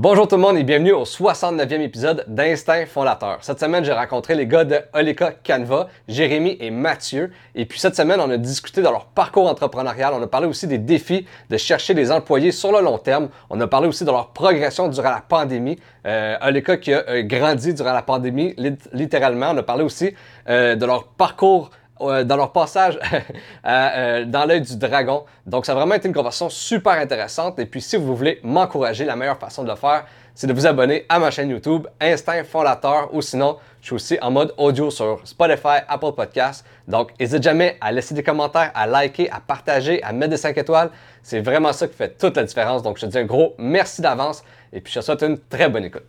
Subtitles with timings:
[0.00, 3.38] Bonjour tout le monde et bienvenue au 69e épisode d'Instinct Fondateur.
[3.40, 7.32] Cette semaine, j'ai rencontré les gars de Oleka Canva, Jérémy et Mathieu.
[7.56, 10.14] Et puis cette semaine, on a discuté de leur parcours entrepreneurial.
[10.14, 13.28] On a parlé aussi des défis de chercher des employés sur le long terme.
[13.50, 15.80] On a parlé aussi de leur progression durant la pandémie.
[16.06, 18.54] Euh, Oleka qui a euh, grandi durant la pandémie,
[18.92, 19.50] littéralement.
[19.50, 20.14] On a parlé aussi
[20.48, 21.70] euh, de leur parcours
[22.00, 22.98] dans leur passage
[23.66, 25.24] euh, dans l'œil du dragon.
[25.46, 27.58] Donc, ça a vraiment été une conversation super intéressante.
[27.58, 30.66] Et puis, si vous voulez m'encourager, la meilleure façon de le faire, c'est de vous
[30.66, 34.90] abonner à ma chaîne YouTube, Instinct Fondateur, ou sinon, je suis aussi en mode audio
[34.90, 36.64] sur Spotify, Apple Podcasts.
[36.86, 40.56] Donc, n'hésitez jamais à laisser des commentaires, à liker, à partager, à mettre des 5
[40.56, 40.90] étoiles.
[41.22, 42.82] C'est vraiment ça qui fait toute la différence.
[42.82, 45.68] Donc, je te dis un gros merci d'avance et puis je te souhaite une très
[45.68, 46.04] bonne écoute.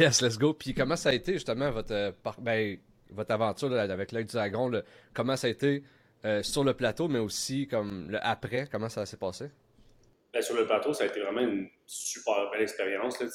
[0.00, 0.54] Yes, let's go.
[0.54, 2.78] Puis comment ça a été justement votre, euh, ben,
[3.10, 4.82] votre aventure avec l'œil du dragon?
[5.12, 5.82] comment ça a été
[6.24, 8.66] euh, sur le plateau, mais aussi comme le après?
[8.72, 9.50] Comment ça s'est passé?
[10.32, 13.20] Ben, sur le plateau, ça a été vraiment une super belle expérience.
[13.20, 13.28] Moi,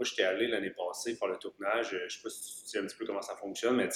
[0.00, 1.96] j'étais allé l'année passée faire le tournage.
[2.08, 3.88] Je sais pas si tu sais un petit peu comment ça fonctionne, mais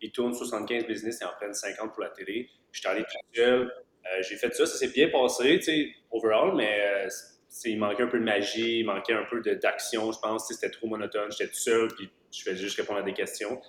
[0.00, 2.48] ils tournent 75 business et en prennent 50 pour la télé.
[2.72, 3.70] J'étais allé tout seul.
[4.06, 7.06] Euh, j'ai fait ça, ça s'est bien passé, overall, mais
[7.64, 10.48] il manquait un peu de magie, il manquait un peu d'action, je pense.
[10.48, 11.30] C'était trop monotone.
[11.30, 13.60] J'étais tout seul, puis je faisais juste répondre à des questions.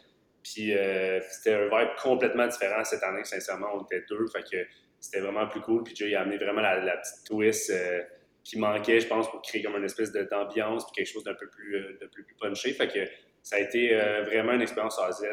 [0.43, 3.67] Puis euh, c'était un vibe complètement différent cette année, sincèrement.
[3.75, 4.65] On était deux, fait que
[4.99, 5.83] c'était vraiment plus cool.
[5.83, 8.01] Puis Jay a amené vraiment la, petite twist euh,
[8.43, 11.49] qui manquait, je pense, pour créer comme une espèce d'ambiance, puis quelque chose d'un peu
[11.49, 11.99] plus, euh,
[12.39, 12.73] punché.
[12.73, 12.99] Fait que
[13.43, 15.23] ça a été vraiment une expérience à Z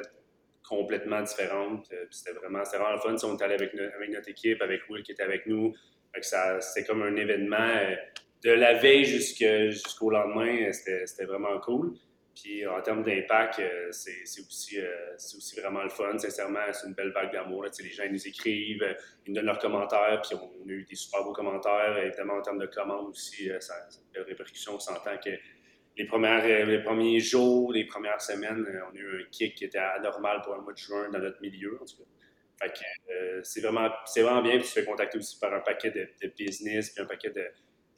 [0.68, 1.92] complètement différente.
[2.10, 3.16] c'était vraiment, vraiment fun.
[3.24, 5.74] on était allé avec, notre équipe, avec Will qui était avec nous.
[6.14, 7.96] Fait que c'était comme un événement
[8.44, 11.94] de la veille jusqu'au lendemain, c'était vraiment cool.
[12.34, 16.18] Puis en termes d'impact, euh, c'est aussi, euh, vraiment le fun.
[16.18, 17.64] Sincèrement, c'est une belle vague d'amour.
[17.64, 18.94] Les gens nous écrivent, euh,
[19.24, 21.96] ils nous donnent leurs commentaires, puis on a eu des super beaux commentaires.
[21.98, 24.74] Évidemment, en termes de commandes aussi, ça, a une belle répercussion.
[24.74, 25.30] On s'entend que
[25.96, 30.54] les, premiers jours, les premières semaines, on a eu un kick qui était anormal pour
[30.54, 32.66] un mois de juin dans notre milieu, en tout cas.
[32.66, 34.58] Fait que c'est vraiment, bien.
[34.58, 37.44] Puis tu fais contacter aussi par un paquet de business, puis un paquet de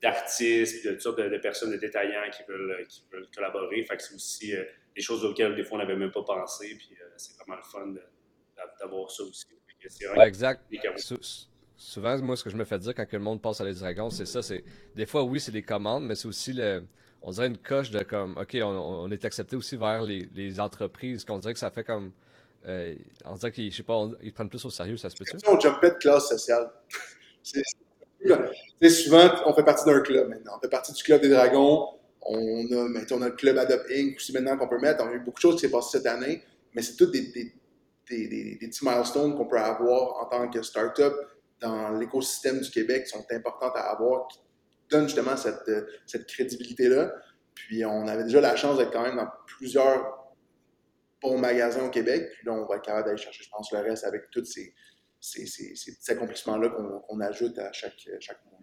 [0.02, 3.82] d'artistes, de toutes sortes de, personnes, de détaillants qui veulent, qui veulent collaborer.
[3.84, 4.64] Fait que c'est aussi euh,
[4.94, 6.76] des choses auxquelles des fois on n'avait même pas pensé.
[6.76, 7.94] Puis euh, c'est vraiment le fun
[8.80, 9.44] d'avoir ça aussi.
[10.20, 10.62] exact.
[11.76, 14.10] souvent, moi, ce que je me fais dire quand le monde passe à les dragons,
[14.10, 14.42] c'est ça.
[14.42, 14.64] C'est
[14.94, 16.84] des fois, oui, c'est des commandes, mais c'est aussi le,
[17.22, 21.24] on dirait une coche de comme, ok, on, est accepté aussi vers les, les entreprises.
[21.24, 22.12] Qu'on dirait que ça fait comme,
[22.66, 25.36] euh, on dirait qu'ils, je sais pas, ils prennent plus au sérieux, ça se peut-tu?
[25.48, 26.70] On jumpait de classe sociale.
[27.42, 27.62] C'est
[28.90, 30.52] souvent, on fait partie d'un club maintenant.
[30.56, 31.88] On fait partie du club des dragons.
[32.22, 34.16] On a, a le club Adopt Inc.
[34.16, 35.04] aussi maintenant qu'on peut mettre.
[35.04, 36.42] On a eu beaucoup de choses qui s'est passées cette année,
[36.74, 37.52] mais c'est toutes des,
[38.08, 41.14] petits milestones qu'on peut avoir en tant que start-up
[41.60, 44.38] dans l'écosystème du Québec qui sont importantes à avoir, qui
[44.90, 45.70] donnent justement cette,
[46.06, 47.12] cette crédibilité-là.
[47.54, 50.26] Puis on avait déjà la chance d'être quand même dans plusieurs
[51.22, 52.30] bons magasins au Québec.
[52.36, 54.74] Puis là, on va être capable d'aller chercher, je pense, le reste avec toutes ces,
[55.26, 58.60] ces, ces, petits accomplissements-là qu'on ajoute à chaque, chaque mois.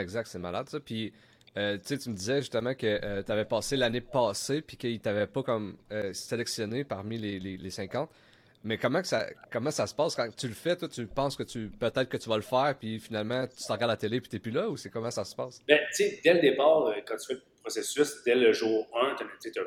[0.00, 0.80] Exact, c'est malade ça.
[0.80, 1.12] Puis,
[1.56, 5.26] euh, tu me disais justement que euh, tu avais passé l'année passée puis qu'il t'avait
[5.26, 8.10] pas comme euh, sélectionné parmi les, les, les, 50.
[8.64, 10.14] Mais comment, que ça, comment ça se passe?
[10.14, 10.76] Quand tu le fais?
[10.76, 13.90] Toi, tu penses que tu peut-être que tu vas le faire puis finalement tu regardes
[13.90, 15.62] la télé puis tu n'es plus là ou c'est comment ça se passe?
[15.68, 19.16] Ben, tu sais, dès le départ, quand tu fais le processus, dès le jour 1,
[19.16, 19.62] tu as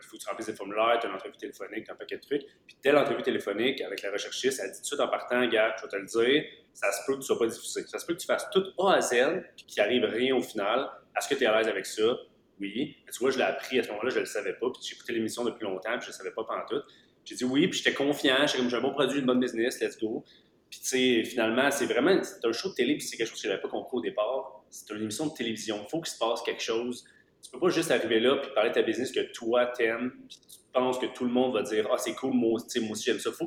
[0.00, 2.16] faut que tu remplisses des formulaires, tu as une entrevue téléphonique, tu as un paquet
[2.16, 2.42] de trucs.
[2.66, 5.74] Puis dès l'entrevue téléphonique avec la recherchiste, elle dit tout de suite en partant, gars,
[5.78, 7.84] je vais te le dire, ça se peut que tu sois pas diffusé.
[7.86, 9.14] Ça se peut que tu fasses tout A à Z,
[9.56, 10.88] puis qu'il arrive rien au final.
[11.16, 12.16] Est-ce que tu es à l'aise avec ça?
[12.60, 12.96] Oui.
[13.12, 14.70] Tu vois, je l'ai appris à ce moment-là, je ne le savais pas.
[14.70, 16.82] Puis j'ai écouté l'émission depuis longtemps, puis je ne savais pas pendant tout.
[17.24, 19.80] J'ai dit oui, puis j'étais confiant, j'ai comme j'ai un bon produit, une bonne business,
[19.80, 20.24] let's go.
[20.68, 23.44] Puis tu sais, finalement, c'est vraiment un show de télé, puis c'est quelque chose que
[23.44, 24.64] je n'avais pas compris au départ.
[24.70, 25.80] C'est une émission de télévision.
[25.82, 27.04] Il faut qu'il se passe quelque chose
[27.44, 30.38] tu peux pas juste arriver là puis parler de ta business que toi t'aimes, puis
[30.38, 33.30] tu penses que tout le monde va dire ah c'est cool moi, aussi j'aime ça.
[33.30, 33.46] Faut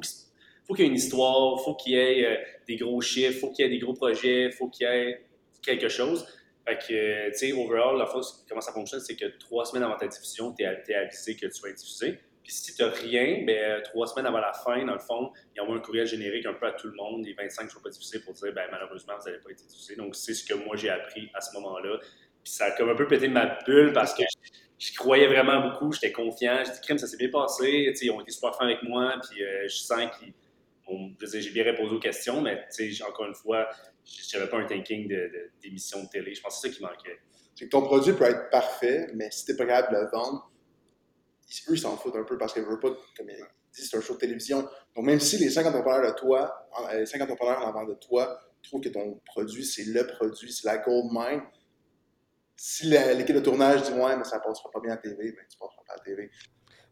[0.68, 2.36] faut qu'il y ait une histoire, faut qu'il y ait euh,
[2.68, 5.26] des gros chiffres, faut qu'il y ait des gros projets, faut qu'il y ait
[5.62, 6.28] quelque chose.
[6.68, 9.96] Fait que, tu sais, overall, la fois, comment ça fonctionne, c'est que trois semaines avant
[9.96, 12.20] ta diffusion, tu es, avisé que tu vas être diffusé.
[12.44, 15.62] Puis si tu n'as rien, ben, trois semaines avant la fin, dans le fond, il
[15.62, 17.90] a un courriel générique un peu à tout le monde, les 25 ne sont pas
[17.90, 19.96] diffusés pour dire, ben, malheureusement, vous n'allez pas être diffusé.
[19.96, 22.00] Donc, c'est ce que moi j'ai appris à ce moment-là
[22.50, 24.24] ça a comme un peu pété ma bulle parce que
[24.78, 26.58] je croyais vraiment beaucoup, j'étais confiant.
[26.66, 27.94] J'ai dit, crème, ça s'est bien passé.
[28.00, 29.16] ils ont été super fins avec moi.
[29.28, 30.34] Puis je sens qu'ils.
[31.42, 32.68] j'ai bien répondu aux questions, mais
[33.08, 33.68] encore une fois,
[34.06, 35.08] je n'avais pas un thinking
[35.62, 36.36] d'émission de, de, télé.
[36.36, 37.20] Je pense que c'est ça qui manquait.
[37.56, 40.10] C'est que ton produit peut être parfait, mais si tu n'es pas capable de le
[40.12, 40.52] vendre,
[41.70, 43.36] eux, ils s'en foutent un peu parce qu'ils ne veulent pas, comme ils
[43.74, 44.62] disent, c'est un show de télévision.
[44.96, 48.40] Donc, même si les 50 entrepreneurs de toi, les 50 entrepreneurs en avant de toi,
[48.62, 51.42] trouvent que ton produit, c'est le produit, c'est la gold mine,
[52.58, 55.46] si l'équipe de tournage dit ouais, mais ça passera pas bien à la TV, ben
[55.50, 56.30] tu passeras pas à la TV.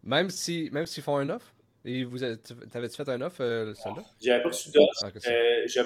[0.03, 1.53] Même si même s'ils font un offre?
[1.85, 4.03] Et vous t'avais-tu fait un offre, euh, celle-là?
[4.21, 5.03] J'avais pas reçu d'offre.
[5.03, 5.83] Ah, euh,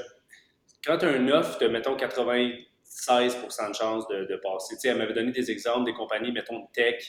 [0.83, 4.75] quand tu as un offre, tu as, mettons, 96% de chance de, de passer.
[4.75, 7.03] Tu sais, elle m'avait donné des exemples des compagnies, mettons, tech,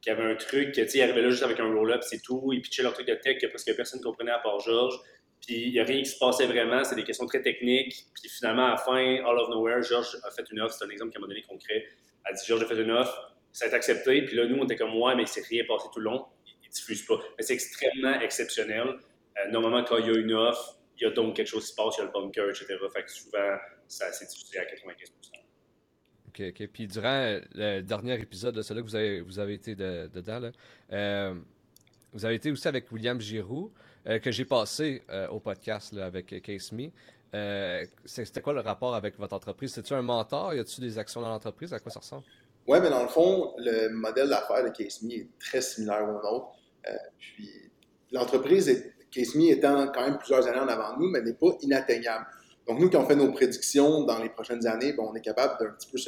[0.00, 2.52] qui avaient un truc, tu sais, ils arrivaient là juste avec un roll-up, c'est tout.
[2.52, 5.00] Ils pitchaient leur truc de tech que presque personne ne comprenait à part Georges.
[5.46, 8.06] Puis il n'y a rien qui se passait vraiment, c'est des questions très techniques.
[8.14, 10.90] Puis finalement, à la fin, all of nowhere, Georges a fait une offre, c'est un
[10.90, 11.86] exemple qu'elle m'a donné concret.
[12.24, 14.22] Elle dit Georges a fait une offre, ça a été accepté.
[14.22, 16.26] Puis là, nous, on était comme ouais, mais il s'est rien passé tout le long,
[16.46, 17.18] il ne diffuse pas.
[17.36, 18.88] Mais c'est extrêmement exceptionnel.
[18.88, 21.70] Euh, normalement, quand il y a une offre, il y a donc quelque chose qui
[21.70, 22.66] se passe, il y a le bunker, etc.
[22.92, 23.56] Fait que souvent,
[23.86, 25.08] ça s'est diffusé à 95
[26.28, 26.68] OK, OK.
[26.68, 30.50] Puis durant le dernier épisode de celui que vous avez, été dedans, là,
[30.92, 31.34] euh,
[32.12, 33.72] vous avez été aussi avec William Giroux.
[34.06, 36.90] Euh, que j'ai passé euh, au podcast avec Case Me.
[37.34, 39.72] Euh, c'était quoi le rapport avec votre entreprise?
[39.74, 40.54] C'est-tu un mentor?
[40.54, 41.72] Y a-tu des actions dans l'entreprise?
[41.74, 42.24] À quoi ça ressemble?
[42.66, 46.12] Oui, mais dans le fond, le modèle d'affaires de Case Me est très similaire au
[46.12, 46.52] nôtre.
[47.18, 47.50] puis
[48.12, 51.56] l'entreprise, Case Me étant quand même plusieurs années en avant de nous, mais n'est pas
[51.60, 52.26] inatteignable.
[52.66, 55.72] Donc, nous, quand on fait nos prédictions dans les prochaines années, on est capable d'un
[55.72, 55.98] petit peu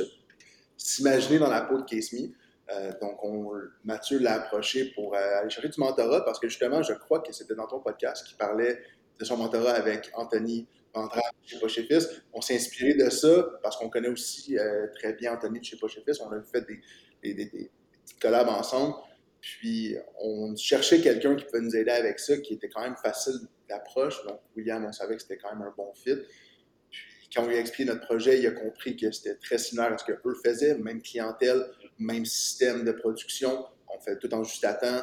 [0.76, 2.28] s'imaginer dans la peau de Case Me.
[2.72, 3.50] Euh, donc, on,
[3.84, 7.32] Mathieu l'a approché pour euh, aller chercher du mentorat parce que justement, je crois que
[7.32, 8.81] c'était dans ton podcast qui parlait
[9.19, 12.08] de son mentorat avec Anthony Ventrade chez Poche Fils.
[12.32, 15.76] On s'est inspiré de ça parce qu'on connaît aussi euh, très bien Anthony de chez
[15.76, 16.20] Poche Fils.
[16.20, 16.81] On a fait des,
[17.22, 17.70] des, des,
[18.05, 18.94] petites collabs ensemble.
[19.40, 23.40] Puis, on cherchait quelqu'un qui pouvait nous aider avec ça, qui était quand même facile
[23.69, 24.22] d'approche.
[24.26, 26.17] Donc, William, on savait que c'était quand même un bon fit.
[26.90, 29.93] Puis, quand on lui a expliqué notre projet, il a compris que c'était très similaire
[29.94, 31.64] à ce qu'eux faisaient, même clientèle,
[32.00, 33.67] même système de production.
[33.94, 35.02] On fait tout en juste à temps.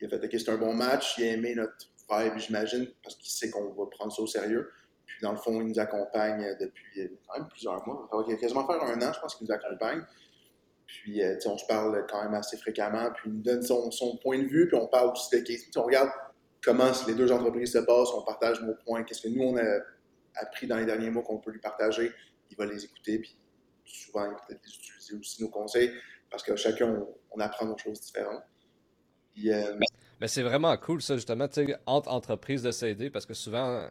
[0.00, 1.18] Il a fait OK, c'est un bon match.
[1.18, 4.70] Il a aimé notre vibe, j'imagine, parce qu'il sait qu'on va prendre ça au sérieux.
[5.06, 8.08] Puis dans le fond, il nous accompagne depuis quand même plusieurs mois.
[8.10, 10.02] Ça va quasiment faire un an, je pense qu'il nous accompagne.
[10.86, 13.10] Puis euh, on se parle quand même assez fréquemment.
[13.12, 14.68] Puis il nous donne son, point de vue.
[14.68, 15.60] Puis on parle aussi de case.
[15.76, 16.10] On regarde
[16.62, 18.12] comment les deux entreprises se passent.
[18.14, 19.04] On partage nos points.
[19.04, 19.80] Qu'est-ce que nous, on a
[20.34, 22.12] appris dans les derniers mois qu'on peut lui partager.
[22.50, 23.18] Il va les écouter.
[23.20, 23.36] Puis
[23.90, 25.92] souvent, peut-être les utiliser aussi, nos conseils
[26.30, 28.42] parce que chacun, on, apprend des choses différentes.
[29.44, 29.78] Euh,
[30.20, 31.48] mais c'est vraiment cool, ça, justement,
[31.86, 33.88] entre entreprises de s'aider, parce que souvent, euh,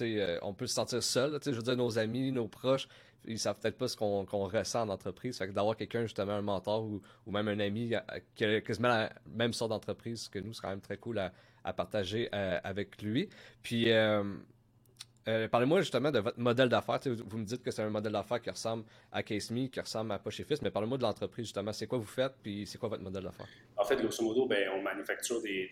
[0.00, 1.38] euh, on peut se sentir seul.
[1.44, 2.88] Je veux dire, nos amis, nos proches,
[3.24, 5.38] ils savent peut-être pas ce qu'on ressent en entreprise.
[5.38, 7.92] Fait que d'avoir quelqu'un, justement, un mentor ou, même un ami
[8.34, 11.32] qui a quasiment la même sorte d'entreprise que nous, c'est quand même très cool à,
[11.72, 13.28] partager avec lui.
[13.62, 13.88] Puis,
[15.28, 16.98] euh, parlez-moi justement de votre modèle d'affaires.
[17.04, 20.18] Vous me dites que c'est un modèle d'affaires qui ressemble à CaseMe, qui ressemble à
[20.18, 21.72] Poche mais parlez-moi de l'entreprise justement.
[21.72, 23.46] C'est quoi vous faites, puis c'est quoi votre modèle d'affaires?
[23.76, 25.70] En fait, grosso modo, ben, on manufacture des,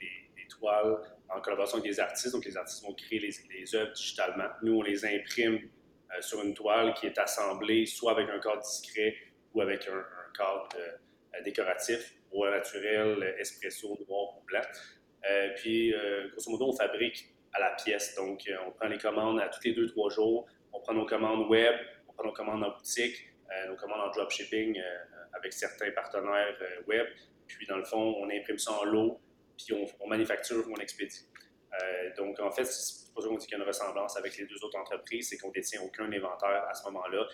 [0.48, 0.96] toiles
[1.28, 2.32] en collaboration avec des artistes.
[2.32, 4.48] Donc, les artistes vont créer les, œuvres digitalement.
[4.62, 8.60] Nous, on les imprime euh, sur une toile qui est assemblée soit avec un cadre
[8.60, 9.14] discret
[9.54, 10.02] ou avec un,
[10.36, 14.62] cadre euh, décoratif, bois naturel, espresso, noir ou blanc.
[15.56, 15.94] puis,
[16.32, 18.14] grosso modo, on fabrique à la pièce.
[18.14, 20.46] Donc, euh, on prend les commandes à tous les deux, trois jours.
[20.72, 21.74] On prend nos commandes web,
[22.08, 24.82] on prend nos commandes en boutique, euh, nos commandes en dropshipping euh,
[25.32, 27.06] avec certains partenaires web.
[27.46, 29.20] Puis, dans le fond, on imprime ça en lot,
[29.56, 31.26] puis on, manufacture ou on expédie.
[32.16, 32.68] donc, en fait,
[33.10, 35.28] c'est pour ça qu'on dit qu'il y a une ressemblance avec les deux autres entreprises,
[35.28, 37.26] c'est qu'on détient aucun inventaire à ce moment-là.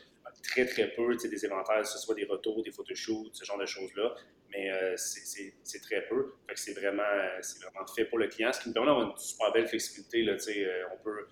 [0.42, 3.66] Très, très peu, des inventaires, que ce soit des retours, des photoshoots, ce genre de
[3.66, 4.14] choses-là
[4.50, 6.35] mais euh, c'est très peu.
[6.54, 9.68] c'est vraiment, vraiment fait pour le client, ce qui nous permet d'avoir une super belle
[9.68, 10.23] flexibilité.
[10.23, 11.26] Là, euh, on peut,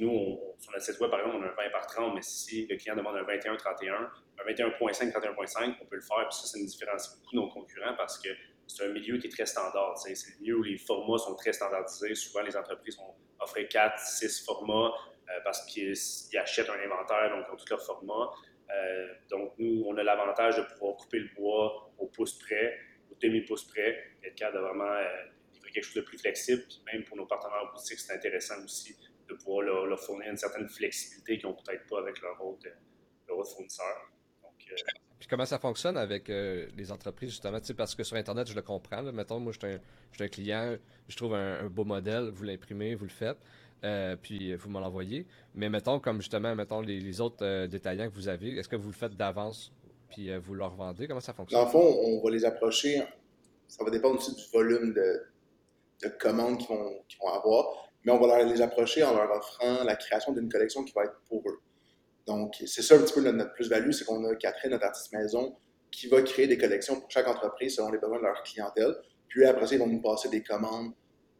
[0.00, 2.22] nous, on, sur notre site web, par exemple, on a un 20 par 30, mais
[2.22, 6.28] si le client demande un 21-31, un 21.5, 31.5, on peut le faire.
[6.28, 8.28] Puis ça, ça nous différencie beaucoup de nos concurrents parce que
[8.66, 9.96] c'est un milieu qui est très standard.
[9.98, 12.14] C'est un milieu où les formats sont très standardisés.
[12.14, 14.92] Souvent, les entreprises vont offrir 4, 6 formats
[15.28, 15.94] euh, parce qu'ils
[16.38, 18.30] achètent un inventaire, donc ils ont tous leurs formats.
[18.70, 22.78] Euh, donc, nous, on a l'avantage de pouvoir couper le bois au pouce près,
[23.10, 25.08] au demi-pouce près, être capable de vraiment euh,
[25.52, 26.62] livrer quelque chose de plus flexible.
[26.68, 28.96] Puis même pour nos partenaires boutiques, c'est intéressant aussi
[29.28, 32.66] de pouvoir leur, fournir une certaine flexibilité qu'ils n'ont peut-être pas avec leur autre,
[33.28, 34.10] leur fournisseur.
[34.44, 34.76] Euh,
[35.22, 37.58] puis comment ça fonctionne avec les entreprises, justement?
[37.76, 39.02] Parce que sur Internet, je le comprends.
[39.04, 40.76] Mettons, moi, je suis un, client,
[41.06, 43.38] je trouve un beau modèle, vous l'imprimez, vous le faites.
[43.84, 45.26] Euh, puis vous m'en l'envoyez.
[45.54, 48.88] Mais mettons, comme justement, mettons les, autres euh, détaillants que vous avez, est-ce que vous
[48.88, 49.72] le faites d'avance?
[50.08, 51.08] puis euh, vous leur vendez?
[51.08, 51.58] Comment ça fonctionne?
[51.58, 53.02] Dans le fond, on va les approcher.
[53.66, 55.22] Ça va dépendre aussi du volume de,
[56.02, 59.82] de commandes qu'ils vont, vont avoir, mais on va leur, les approcher en leur offrant
[59.84, 61.60] la création d'une collection qui va être pour eux.
[62.26, 65.56] Donc, c'est ça un petit peu notre, plus-value, c'est qu'on a Catherine, notre artiste maison,
[65.90, 68.94] qui va créer des collections pour chaque entreprise selon les besoins de leur clientèle.
[69.28, 70.92] Puis après ça, ils vont nous passer des commandes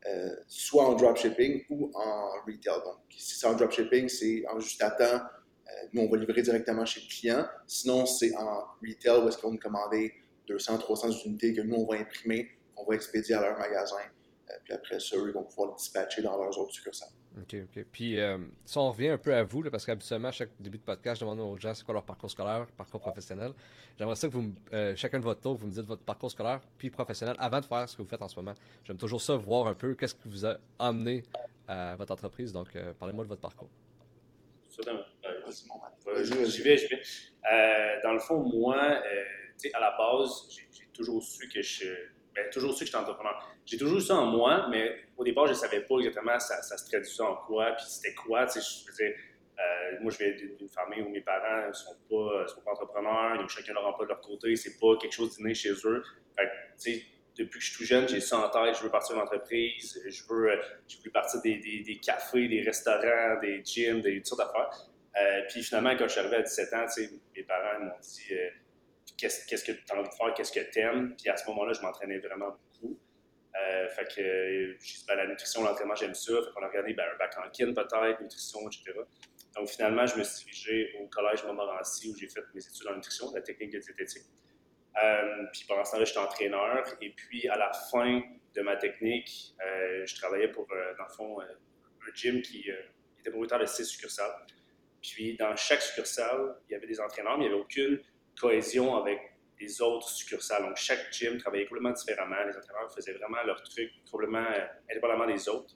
[0.07, 2.83] euh, soit en dropshipping ou en retail.
[2.85, 5.05] Donc, si c'est en dropshipping, c'est en juste à temps.
[5.05, 7.47] Euh, nous, on va livrer directement chez le client.
[7.69, 10.12] Sinon, c'est en retail où est-ce qu'ils vont nous commander
[10.49, 13.97] 200, 300 unités que nous, on va imprimer, on va expédier à leur magasin.
[14.51, 17.09] Euh, puis après ça, eux, ils vont pouvoir le dispatcher dans leurs autres succursales.
[17.41, 17.85] OK, OK.
[17.91, 20.79] Puis, euh, si on revient un peu à vous, là, parce qu'habituellement, à chaque début
[20.79, 23.53] de podcast, je demande aux gens c'est quoi leur parcours scolaire, parcours professionnel.
[23.99, 26.61] J'aimerais ça que vous, euh, chacun de votre tour, vous me dites votre parcours scolaire
[26.77, 28.55] puis professionnel avant de faire ce que vous faites en ce moment.
[28.85, 31.23] J'aime toujours ça, voir un peu qu'est-ce qui vous a amené
[31.69, 32.53] à votre entreprise.
[32.53, 33.71] Donc, euh, parlez-moi de votre parcours.
[36.23, 37.03] J'y vais, j'y vais.
[37.53, 41.87] Euh, dans le fond, moi, euh, à la base, j'ai j'ai toujours su que je.
[42.35, 43.51] Ben, toujours su que j'étais entrepreneur.
[43.64, 46.76] J'ai toujours ça en moi, mais au départ, je ne savais pas exactement ça, ça
[46.76, 48.47] se traduisait en quoi, puis c'était quoi.
[48.47, 49.16] Tu sais, je faisais.
[49.59, 53.38] euh, moi, je viens d'une famille où mes parents ne sont pas, sont pas entrepreneurs,
[53.40, 56.02] ils chacun leur emploi de leur côté, c'est pas quelque chose d'inné chez eux.
[56.37, 56.49] Fait
[57.37, 60.02] depuis que je suis tout jeune, j'ai ça en tête, je veux partir d'une entreprise,
[60.07, 60.57] je veux, euh,
[60.88, 64.71] je veux partir des, cafés, des restaurants, des gyms, des toutes sortes d'affaires.
[65.21, 66.87] Euh, puis finalement, quand je suis arrivé à 17 ans,
[67.37, 68.49] mes parents m'ont dit euh,
[69.16, 71.14] qu'est-ce que tu as envie de faire, qu'est-ce que tu aimes.
[71.16, 72.57] Puis à ce moment-là, je m'entraînais vraiment.
[73.61, 76.32] Euh, fait que euh, ben, la nutrition, l'entraînement, j'aime ça.
[76.32, 78.92] Fait qu'on a regardé ben, un bac en kin peut-être, nutrition, etc.
[79.54, 82.94] Donc finalement, je me suis dirigé au collège Montmorency où j'ai fait mes études en
[82.94, 84.25] nutrition, la technique de diététique.
[85.02, 86.85] Euh, puis pendant ce temps-là, j'étais entraîneur.
[87.02, 88.23] Et puis à la fin
[88.54, 89.54] de ma technique,
[90.04, 92.71] je travaillais pour, dans le fond, un gym qui,
[93.21, 94.32] était propriétaire de six succursales.
[95.00, 98.00] Puis dans chaque succursale, il y avait des entraîneurs, mais il n'y avait aucune
[98.38, 99.32] cohésion avec
[99.62, 100.62] les autres succursales.
[100.62, 102.37] Donc chaque gym travaillait complètement différemment.
[102.45, 105.75] Les entraîneurs faisaient vraiment leur truc complètement euh, indépendamment des autres.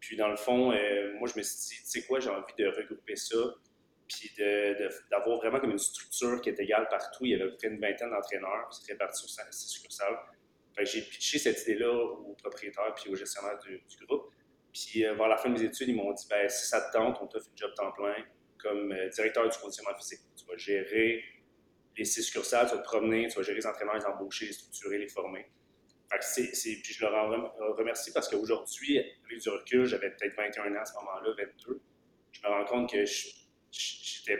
[0.00, 2.54] Puis dans le fond, euh, moi je me suis dit, tu sais quoi, j'ai envie
[2.58, 3.36] de regrouper ça,
[4.06, 4.30] puis
[5.10, 7.24] d'avoir vraiment comme une structure qui est égale partout.
[7.24, 10.18] Il y avait à peu près une vingtaine d'entraîneurs, c'était réparti sur six succursales.
[10.82, 14.30] J'ai pitché cette idée-là au propriétaire puis au gestionnaire du, du groupe.
[14.72, 16.92] Puis euh, vers la fin de mes études, ils m'ont dit ben, si ça te
[16.92, 18.16] tente, on t'offre une job temps plein
[18.58, 20.20] comme euh, directeur du conditionnement physique.
[20.36, 21.22] Tu vas gérer
[21.96, 24.52] les six succursales, tu vas te promener, tu vas gérer les entraîneurs, les embaucher, les
[24.52, 25.46] structurer, les former.
[26.10, 30.36] Fait que puis je leur en rem- remercie parce qu'aujourd'hui, avec du recul, j'avais peut-être
[30.36, 31.80] 21 ans à ce moment-là, 22.
[32.32, 33.04] Je me rends compte que
[33.70, 34.38] j'étais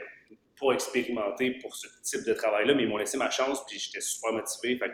[0.59, 4.01] pas expérimenté pour ce type de travail-là, mais ils m'ont laissé ma chance, puis j'étais
[4.01, 4.77] super motivé.
[4.77, 4.91] Fait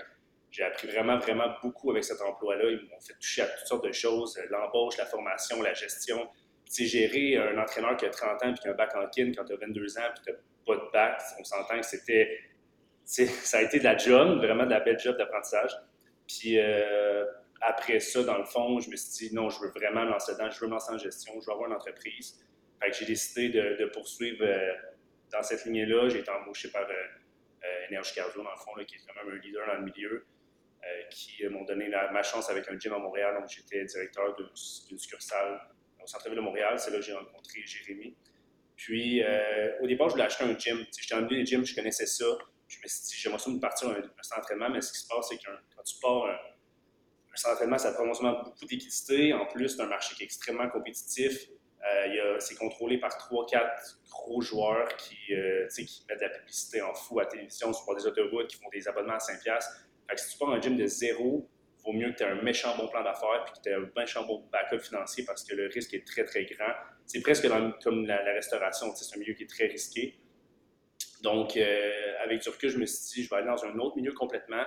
[0.52, 2.70] j'ai appris vraiment, vraiment beaucoup avec cet emploi-là.
[2.70, 6.30] Ils m'ont fait toucher à toutes sortes de choses, euh, l'embauche, la formation, la gestion.
[6.66, 9.32] Puis, gérer un entraîneur qui a 30 ans puis qui a un bac en kin
[9.36, 10.34] quand tu as 22 ans puis tu
[10.66, 12.38] pas de bac, on s'entend que c'était...
[13.06, 15.72] Ça a été de la job, vraiment de la belle job d'apprentissage.
[16.28, 17.26] Puis euh,
[17.62, 20.34] après ça, dans le fond, je me suis dit, non, je veux vraiment me lancer
[20.34, 22.40] dedans, je veux lancer en gestion, je veux avoir une entreprise.
[22.82, 24.74] Fait que j'ai décidé de, poursuivre euh,
[25.32, 26.10] dans cette lignée-là.
[26.10, 26.94] J'ai été embauché par euh,
[27.64, 30.26] euh, Énergie Cardio, dans le fond, qui est quand même un leader dans le milieu,
[31.12, 33.36] qui m'ont donné ma chance avec un gym à Montréal.
[33.40, 35.62] Donc, j'étais directeur d'une succursale
[36.04, 36.80] au centre-ville de Montréal.
[36.80, 38.16] C'est là que j'ai rencontré Jérémy.
[38.76, 39.22] Puis,
[39.80, 40.84] au départ, je voulais acheter un gym.
[41.00, 42.26] J'étais en milieu des gyms, je connaissais ça.
[42.72, 45.00] Je me suis dit, j'aimerais ça me partir un, un centre d'entraînement, mais ce qui
[45.00, 46.38] se passe, c'est que quand tu pars un,
[47.34, 50.24] un centre d'entraînement, ça prend non seulement beaucoup d'équité, en plus, c'est un marché qui
[50.24, 51.48] est extrêmement compétitif.
[51.84, 56.94] Euh, c'est contrôlé par 3-4 gros joueurs qui, euh, qui mettent de la publicité en
[56.94, 59.44] fou à la télévision sur des autoroutes, qui font des abonnements à 5$.
[59.44, 61.50] Fait que si tu pars un gym de zéro,
[61.84, 63.90] vaut mieux que tu aies un méchant bon plan d'affaires puis que tu aies un
[63.96, 66.74] méchant bon backup financier parce que le risque est très, très grand.
[67.08, 67.48] C'est presque
[67.84, 70.20] comme la, restauration, c'est un milieu qui est très risqué.
[71.22, 71.92] Donc, euh,
[72.24, 74.64] avec du je me suis dit, je vais aller dans un autre milieu complètement,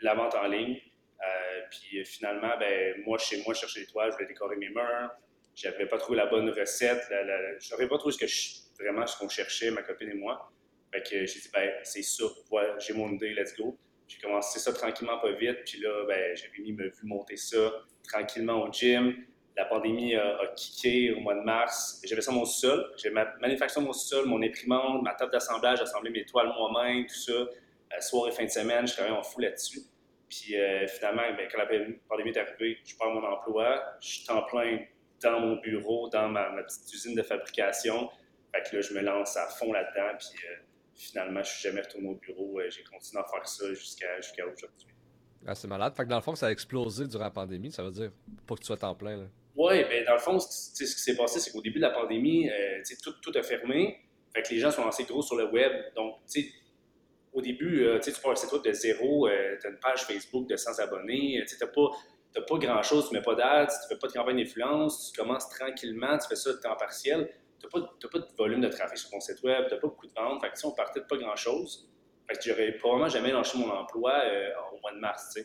[0.00, 0.78] la vente en ligne.
[1.20, 4.56] Euh, puis euh, finalement, ben, moi, chez moi, je cherchais des toiles, je voulais décorer
[4.56, 5.10] mes murs.
[5.54, 7.02] J'avais pas trouvé la bonne recette.
[7.10, 10.50] Je n'avais pas trouvé ce que vraiment ce qu'on cherchait, ma copine et moi.
[10.92, 13.78] Fait que j'ai dit, ben, c'est ça, voilà, j'ai mon idée, let's go.
[14.08, 15.60] J'ai commencé ça tranquillement, pas vite.
[15.64, 19.14] Puis là, ben, Jérémy m'a vu monter ça tranquillement au gym.
[19.56, 22.00] La pandémie a, a kické au mois de mars.
[22.04, 22.90] J'avais ça mon sol.
[22.96, 27.14] J'avais ma manufacture mon sol, mon imprimante, ma table d'assemblage, assembler mes toiles moi-même, tout
[27.14, 27.32] ça.
[27.32, 29.82] Euh, soir et fin de semaine, je travaillais en fou là-dessus.
[30.28, 31.66] Puis euh, finalement, ben, quand la
[32.08, 33.82] pandémie est arrivée, je perds mon emploi.
[34.00, 34.78] Je suis en plein
[35.22, 38.10] dans mon bureau, dans ma, petite usine de fabrication.
[38.52, 40.16] Fait que là, je me lance à fond là-dedans.
[40.18, 40.56] Puis euh,
[40.94, 42.60] finalement, je suis jamais retourné au bureau.
[42.60, 44.88] Euh, J'ai continué à faire ça jusqu'à aujourd'hui.
[45.46, 45.94] Ah, c'est malade.
[45.96, 47.70] Fait que dans le fond, ça a explosé durant la pandémie.
[47.70, 48.10] Ça veut dire
[48.46, 49.16] pas que tu sois temps plein.
[49.16, 49.24] Là.
[49.56, 52.48] Oui, ben dans le fond, ce qui s'est passé, c'est qu'au début de la pandémie,
[52.48, 53.98] euh, tout, tout a fermé.
[54.34, 55.72] Fait que les gens sont lancés gros sur le web.
[55.94, 56.16] Donc,
[57.32, 60.04] au début, euh, tu pars un site web de zéro, euh, tu as une page
[60.04, 63.74] Facebook de 100 abonnés, tu n'as pas, pas grand-chose, tu ne mets pas d'ads, tu
[63.84, 67.30] ne fais pas de campagne d'influence, tu commences tranquillement, tu fais ça de temps partiel.
[67.58, 69.86] Tu n'as pas, pas, de volume de trafic sur ton site web, tu n'as pas
[69.86, 70.42] beaucoup de ventes.
[70.42, 71.88] Fait que, on partait de pas grand-chose.
[72.28, 75.38] Fait que j'aurais probablement jamais lancé mon emploi euh, au mois de mars.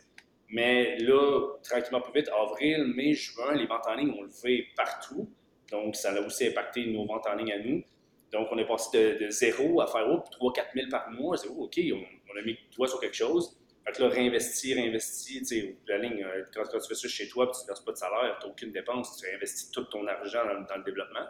[0.49, 5.29] Mais là, tranquillement plus vite, avril, mai, juin, les ventes en ligne ont levé partout.
[5.71, 7.83] Donc, ça a aussi impacté nos ventes en ligne à nous.
[8.31, 11.37] Donc, on est passé de, zéro à faire 3-4 000 par mois.
[11.37, 13.57] C'est OK, on, a mis toi sur quelque chose.
[13.85, 17.27] Fait que là, réinvestir, réinvestir, tu sais, la ligne, euh, quand, tu fais ça chez
[17.29, 20.05] toi, tu ne verses pas de salaire, tu n'as aucune dépense, tu investis tout ton
[20.07, 21.25] argent dans, le développement.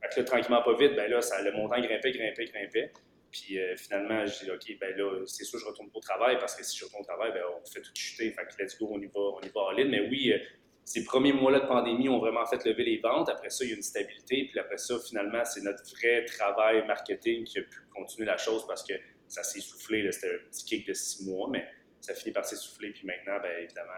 [0.00, 2.92] Fait que là, tranquillement, pas vite, ben là, ça, le montant grimpait, grimpait, grimpait.
[3.32, 6.38] Puis euh, finalement, je dis, OK, ben là, c'est sûr, je retourne pas au travail
[6.38, 8.30] parce que si je retourne au travail, ben, on fait tout chuter.
[8.30, 9.88] Fait que let's go, on y va, on y va en ligne.
[9.88, 10.38] Mais oui, euh,
[10.84, 13.30] ces premiers mois-là de pandémie ont vraiment fait lever les ventes.
[13.30, 14.48] Après ça, il y a une stabilité.
[14.50, 18.66] Puis après ça, finalement, c'est notre vrai travail marketing qui a pu continuer la chose
[18.66, 18.92] parce que
[19.26, 20.12] ça s'est soufflé.
[20.12, 21.66] C'était un petit kick de six mois, mais
[22.02, 22.90] ça finit par s'essouffler.
[22.90, 23.92] Puis maintenant, bien évidemment,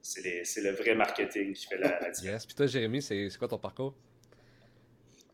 [0.00, 2.22] c'est le vrai marketing qui fait la, différence.
[2.22, 2.46] Yes.
[2.46, 3.96] Puis toi, Jérémy, c'est quoi ton parcours?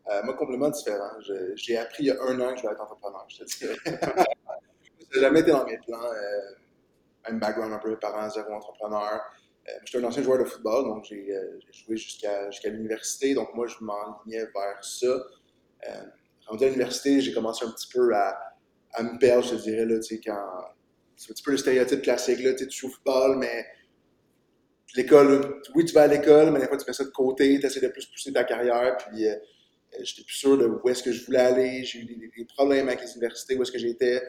[0.09, 1.11] Euh, moi, complètement différent.
[1.55, 3.75] J'ai appris il y a un an que je vais être entrepreneur, je te dirais.
[3.85, 4.25] ça
[5.15, 6.03] n'a jamais été dans mes plans.
[6.03, 6.55] Euh,
[7.29, 9.21] même background un peu, parents zéro entrepreneur.
[9.67, 13.33] Euh, j'étais un ancien joueur de football, donc j'ai euh, joué jusqu'à l'université.
[13.33, 15.07] Donc moi, je m'enlignais vers ça.
[15.07, 16.03] Euh,
[16.45, 18.37] rendu à l'université, j'ai commencé un petit peu à,
[18.93, 19.95] à, me perdre, je te dirais, là,
[20.25, 20.65] quand...
[21.19, 23.65] C'est un petit peu le stéréotype classique, là, tu joues au football, mais
[24.95, 27.65] l'école, oui, tu vas à l'école, mais des fois, tu mets ça de côté, tu
[27.65, 29.25] essaies de plus pousser ta carrière, puis
[30.01, 31.83] j'étais plus sûr de où est-ce que je voulais aller.
[31.83, 34.21] J'ai eu des, problèmes avec les universités, où est-ce que j'étais.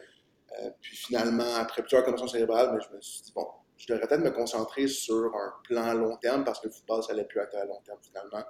[0.81, 3.45] puis finalement, après plusieurs commotions cérébrales, mais ben, je me suis dit, bon,
[3.79, 7.13] je devrais peut-être me concentrer sur un plan long terme parce que le football, ça
[7.13, 8.43] n'allait plus être à long terme finalement.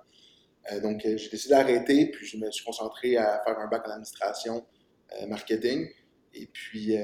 [0.71, 3.87] Euh, donc, euh, j'ai décidé d'arrêter, puis je me suis concentré à faire un bac
[3.87, 4.65] en administration
[5.13, 5.87] euh, marketing.
[6.33, 6.95] Et puis,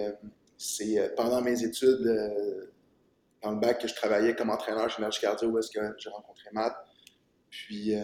[0.56, 2.06] c'est pendant mes études
[3.42, 6.10] dans le bac que je travaillais comme entraîneur chez Merge Cardio où est-ce que j'ai
[6.12, 6.76] rencontré Matt.
[7.50, 7.96] Puis,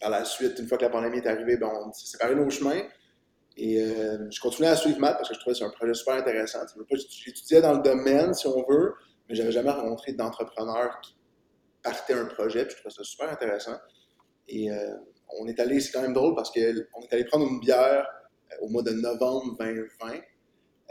[0.00, 2.50] par la suite, une fois que la pandémie est arrivée, ben, on s'est séparés nos
[2.50, 2.82] chemins.
[3.58, 6.14] Et je continuais à suivre Matt parce que je trouvais que c'est un projet super
[6.14, 6.58] intéressant.
[7.24, 8.92] J'étudiais dans le domaine, si on veut,
[9.28, 11.16] mais j'avais jamais rencontré d'entrepreneur qui
[11.82, 13.76] partait un projet, puis je trouvais ça super intéressant.
[14.48, 14.94] Et euh,
[15.40, 18.06] on est allé, c'est quand même drôle parce qu'on est allé prendre une bière
[18.52, 20.20] euh, au mois de novembre 2020,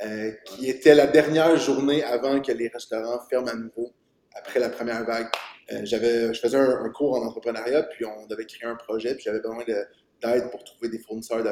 [0.03, 3.93] euh, qui était la dernière journée avant que les restaurants ferment à nouveau,
[4.35, 5.27] après la première vague.
[5.69, 9.39] J'avais, je faisais un, cours en entrepreneuriat, puis on devait créer un projet, puis j'avais
[9.39, 11.49] besoin d'aide pour trouver des fournisseurs de.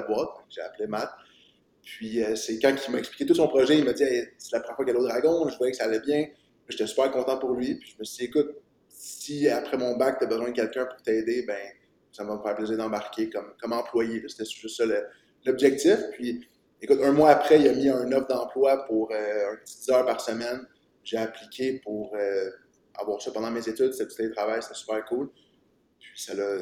[0.49, 1.10] J'ai appelé Matt.
[1.82, 4.04] Puis c'est quand il m'a expliqué tout son projet, il m'a dit
[4.38, 6.28] c'est la première fois y a Dragon, je voyais que ça allait bien.
[6.69, 7.76] J'étais super content pour lui.
[7.76, 8.56] Puis je me suis dit, écoute,
[8.88, 11.58] si après mon bac, tu as besoin de quelqu'un pour t'aider, ben
[12.12, 14.23] ça va me faire plaisir d'embarquer comme, comme employé.
[14.28, 14.86] C'était juste ça
[15.45, 15.97] l'objectif.
[16.13, 16.47] Puis,
[16.82, 19.89] écoute, un mois après, il a mis un offre d'emploi pour euh, un petit 10
[19.89, 20.65] heures par semaine.
[21.04, 22.49] J'ai appliqué pour euh,
[22.95, 23.93] avoir ça pendant mes études.
[23.93, 25.29] C'était du télétravail, c'était super cool.
[25.99, 26.58] Puis ça l'a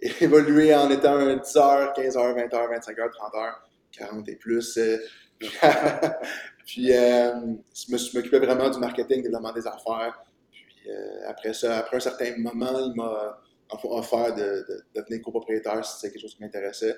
[0.20, 4.28] évolué en étant un 10 heures, 15 heures, 20 heures, 25 heures, 30 heures, 40
[4.28, 4.78] et plus.
[4.78, 4.98] Euh,
[6.66, 7.32] puis, euh,
[7.74, 10.20] je m'occupais vraiment du marketing, développement des affaires.
[10.50, 13.40] Puis, euh, après ça, après un certain moment, il m'a
[13.84, 16.96] offert de, de, devenir copropriétaire si c'était quelque chose qui m'intéressait.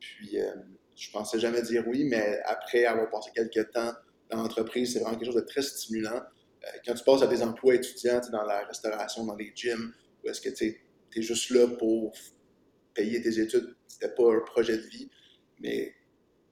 [0.00, 0.52] Puis, euh,
[0.96, 3.92] je pensais jamais dire oui, mais après avoir passé quelques temps
[4.30, 6.22] dans l'entreprise, c'est vraiment quelque chose de très stimulant.
[6.64, 10.28] Euh, quand tu passes à des emplois étudiants dans la restauration, dans les gyms, où
[10.28, 10.80] est-ce que tu
[11.16, 12.14] es juste là pour
[12.94, 15.10] payer tes études, c'était pas un projet de vie,
[15.60, 15.94] mais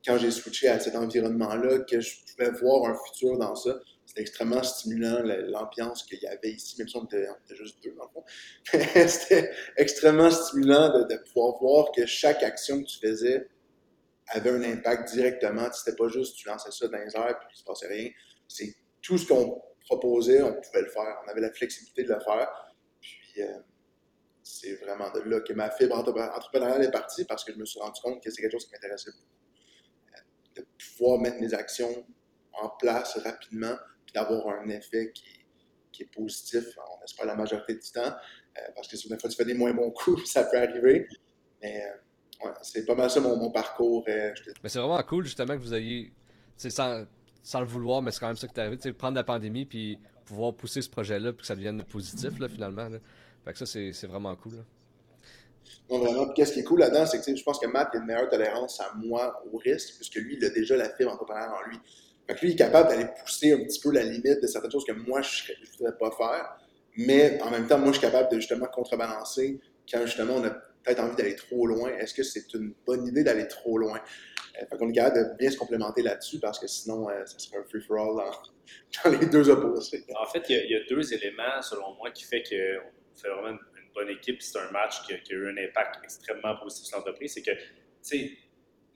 [0.05, 4.23] quand j'ai switché à cet environnement-là, que je pouvais voir un futur dans ça, c'était
[4.23, 8.11] extrêmement stimulant, l'ambiance qu'il y avait ici, même si on était, juste deux dans le
[8.11, 8.25] fond.
[9.09, 13.46] c'était extrêmement stimulant de, pouvoir voir que chaque action que tu faisais
[14.29, 15.70] avait un impact directement.
[15.73, 18.11] C'était pas juste tu lançais ça dans les airs puis il se passait rien.
[18.49, 21.23] C'est tout ce qu'on proposait, on pouvait le faire.
[21.25, 22.49] On avait la flexibilité de le faire.
[23.01, 23.59] Puis euh,
[24.43, 27.81] c'est vraiment de là que ma fibre entrepreneuriale est partie parce que je me suis
[27.81, 29.31] rendu compte que c'est quelque chose qui m'intéressait beaucoup
[30.57, 30.66] de
[30.97, 32.05] pouvoir mettre mes actions
[32.53, 36.64] en place rapidement, puis d'avoir un effet qui, est positif,
[36.99, 39.75] on espère la majorité du temps, euh, parce que des fois tu fais des moins
[39.75, 41.07] bons coups, ça peut arriver.
[41.61, 41.85] Mais
[42.47, 44.03] euh, c'est pas mal ça mon, parcours.
[44.09, 46.11] Euh, mais c'est vraiment cool justement que vous ayez,
[46.57, 47.05] sans,
[47.42, 49.98] sans le vouloir, mais c'est quand même ça qui t'est arrivé, prendre la pandémie puis
[50.24, 52.88] pouvoir pousser ce projet-là puis que ça devienne positif finalement.
[53.44, 54.64] Fait que ça, c'est vraiment cool.
[55.88, 56.29] Non, vraiment.
[56.33, 58.81] qu'est-ce qui est cool là-dedans, c'est que je pense que Matt a une meilleure tolérance
[58.81, 61.79] à moi au risque, puisque lui, il a déjà la fibre entrepreneuriale en lui.
[62.26, 64.70] Fait que lui, il est capable d'aller pousser un petit peu la limite de certaines
[64.70, 66.57] choses que moi, je ne voudrais pas faire.
[66.96, 70.50] Mais en même temps, moi, je suis capable de justement contrebalancer quand justement on a
[70.50, 71.90] peut-être envie d'aller trop loin.
[71.98, 74.00] Est-ce que c'est une bonne idée d'aller trop loin?
[74.66, 77.64] Fait qu'on est capable de bien se complémenter là-dessus parce que sinon, ça serait un
[77.64, 78.16] free-for-all
[79.05, 80.05] dans, les deux opposés.
[80.18, 83.59] En fait, il y, a, deux éléments, selon moi, qui fait qu'on fait vraiment une,
[83.92, 84.40] bonne équipe.
[84.40, 87.35] C'est un match qui a, eu un impact extrêmement positif sur l'entreprise.
[87.35, 87.61] C'est que, tu
[88.03, 88.31] sais,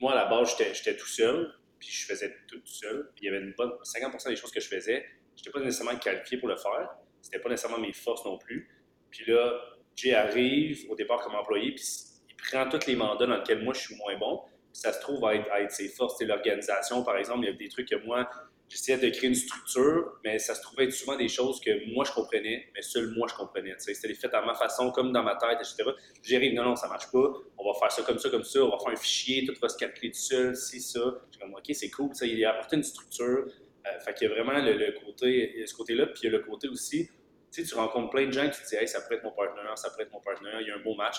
[0.00, 3.11] moi, à la base, j'étais tout seul, puis je faisais tout, seul.
[3.20, 5.98] il y avait une bonne 50 des choses que je faisais, je n'étais pas nécessairement
[5.98, 6.90] qualifié pour le faire.
[7.20, 8.68] C'était pas nécessairement mes forces non plus.
[9.11, 9.61] Puis là,
[9.96, 11.85] Jay arrive au départ comme employé, puis
[12.29, 14.42] il prend tous les mandats dans lesquels moi je suis moins bon.
[14.74, 16.16] Ça se trouve à être, ses forces.
[16.18, 18.28] C'est l'organisation, par exemple, il y a des trucs que moi,
[18.68, 22.04] j'essayais de créer une structure, mais ça se trouvait être souvent des choses que moi
[22.04, 23.74] je comprenais, mais seul moi je comprenais.
[23.78, 25.90] C'était les faits à ma façon, comme dans ma tête, etc.
[26.22, 28.70] J'ai non, non, ça marche pas, on va faire ça comme ça, comme ça, on
[28.70, 31.00] va faire un fichier, tout va se calculer tout seul, si, ça.
[31.30, 33.46] Suis comme, OK, c'est cool, ça, il a apporté une structure.
[33.87, 36.44] Euh, fait qu'il y a vraiment le, côté, ce côté-là, puis il y a le
[36.44, 37.08] côté aussi,
[37.52, 39.32] tu sais, tu rencontres plein de gens qui te disent, hey, ça pourrait être mon
[39.32, 41.16] partenaire, ça pourrait être mon partenaire, il y a un beau match.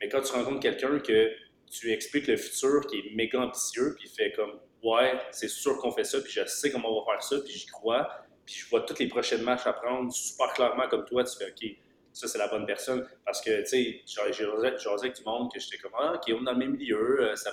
[0.00, 1.32] Mais quand tu rencontres quelqu'un que
[1.70, 5.78] tu expliques le futur qui est méga ambitieux, puis il fait comme, ouais, c'est sûr
[5.78, 8.08] qu'on fait ça, puis je sais comment on va faire ça, puis j'y crois,
[8.44, 11.50] puis je vois toutes les prochaines matchs à prendre super clairement comme toi, tu fais
[11.50, 11.76] OK,
[12.12, 13.06] ça c'est la bonne personne.
[13.24, 16.44] Parce que, tu sais, j'ai avec du monde que j'étais comme, ah, OK, on est
[16.44, 17.52] dans le même milieu, euh, ça,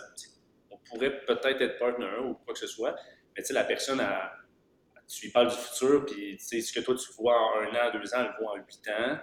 [0.71, 2.95] on pourrait peut-être être partner ou quoi que ce soit,
[3.35, 4.33] mais tu sais, la personne, a,
[5.07, 8.13] tu lui parles du futur, puis ce que toi tu vois en un an, deux
[8.13, 9.17] ans, elle le voit en huit ans.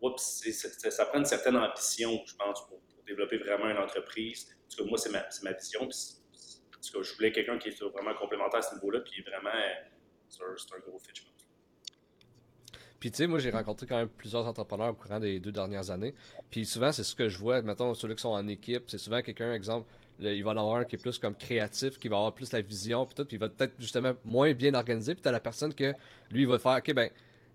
[0.00, 0.42] Oups,
[0.90, 2.66] ça, prend une certaine ambition, je pense,
[3.06, 4.56] développer vraiment une entreprise.
[4.72, 5.88] En tout moi, c'est ma, ma, vision.
[5.88, 10.74] Puis je voulais quelqu'un qui est vraiment complémentaire à ce niveau-là, puis vraiment, euh, c'est
[10.74, 11.22] un, gros fit.
[12.98, 15.90] Puis tu sais, moi j'ai rencontré quand même plusieurs entrepreneurs au courant des deux dernières
[15.90, 16.14] années.
[16.50, 19.22] Puis souvent, c'est ce que je vois, mettons, ceux qui sont en équipe, c'est souvent
[19.22, 19.88] quelqu'un, exemple,
[20.20, 22.60] il va en avoir un qui est plus comme créatif, qui va avoir plus la
[22.60, 25.74] vision, puis tout, puis il va peut-être justement moins bien organisé, puis t'as la personne
[25.74, 25.92] que
[26.30, 27.10] lui, il va faire, ok, ben,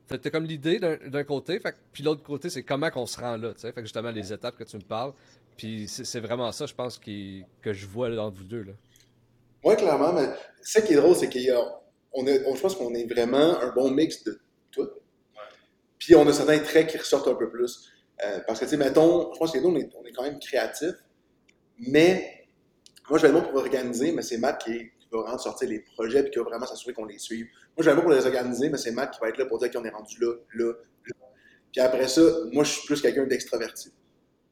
[0.07, 3.53] t'as comme l'idée d'un côté, fait, puis l'autre côté, c'est comment qu'on se rend là,
[3.53, 5.13] tu sais, fait que justement les étapes que tu me parles,
[5.57, 8.73] puis c'est vraiment ça, je pense, qui, que je vois là, entre vous deux, là.
[9.63, 10.29] Oui, clairement, mais
[10.61, 11.81] ce qui est drôle, c'est qu'on
[12.13, 14.39] on je pense qu'on est vraiment un bon mix de
[14.71, 14.87] tout.
[15.97, 17.91] Puis on a certains traits qui ressortent un peu plus.
[18.23, 20.23] Euh, parce que, tu sais, mettons, je pense que nous, on est, on est quand
[20.23, 20.95] même créatifs,
[21.79, 22.47] mais
[23.09, 25.79] moi, je vais être bon pour organiser, mais c'est Matt qui, va vraiment sortir les
[25.79, 27.45] projets et qui va vraiment s'assurer qu'on les suive.
[27.45, 29.45] Moi, je vais être bon pour les organiser, mais c'est Matt qui va être là
[29.45, 30.73] pour dire qu'on est rendu là, là,
[31.05, 31.13] là.
[31.71, 33.91] Puis après ça, moi, je suis plus quelqu'un d'extraverti.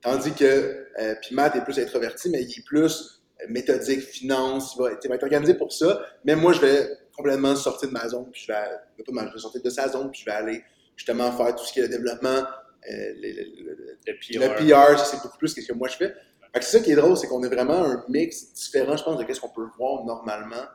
[0.02, 4.82] Tandis que, euh, puis Matt est plus introverti, mais il est plus méthodique, finance, il
[4.82, 6.06] va, être organisé pour ça.
[6.24, 9.34] Mais moi, je vais complètement sortir de ma zone, puis je vais, pas mal, je
[9.34, 10.64] vais sortir de sa zone, puis je vais aller
[10.96, 12.44] justement faire tout ce qui est le développement,
[12.92, 16.14] euh, le, PR, c'est beaucoup plus que ce que moi je fais.
[16.62, 19.34] C'est ça qui est drôle, c'est qu'on est vraiment un mix différent, je pense, de
[19.34, 20.66] ce qu'on peut voir normalement.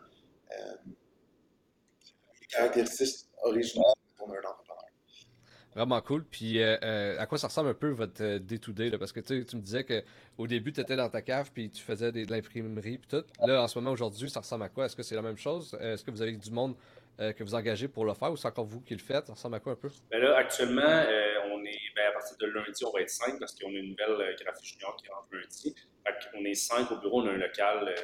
[0.52, 0.74] Euh,
[2.40, 4.60] les caractéristiques originales qu'on a un
[5.74, 6.24] Vraiment cool.
[6.24, 8.90] Puis euh, euh, à quoi ça ressemble un peu votre euh, day-to-day?
[8.98, 12.10] parce que tu me disais qu'au début, tu étais dans ta cave puis tu faisais
[12.10, 13.24] de l'imprimerie puis tout.
[13.46, 14.86] Là, en ce moment, aujourd'hui, ça ressemble à quoi?
[14.86, 15.76] Est-ce que c'est la même chose?
[15.80, 16.74] Est-ce que vous avez du monde
[17.18, 19.26] que vous engagez pour le faire ou c'est encore vous qui le faites?
[19.26, 19.90] Ça ressemble à quoi un peu?
[20.10, 21.04] Ben là, actuellement,
[22.00, 24.74] ben, à partir de lundi, on va être cinq parce qu'on a une nouvelle graphiste
[24.74, 25.74] junior qui rentre lundi.
[26.34, 27.94] on est cinq au bureau, on a un local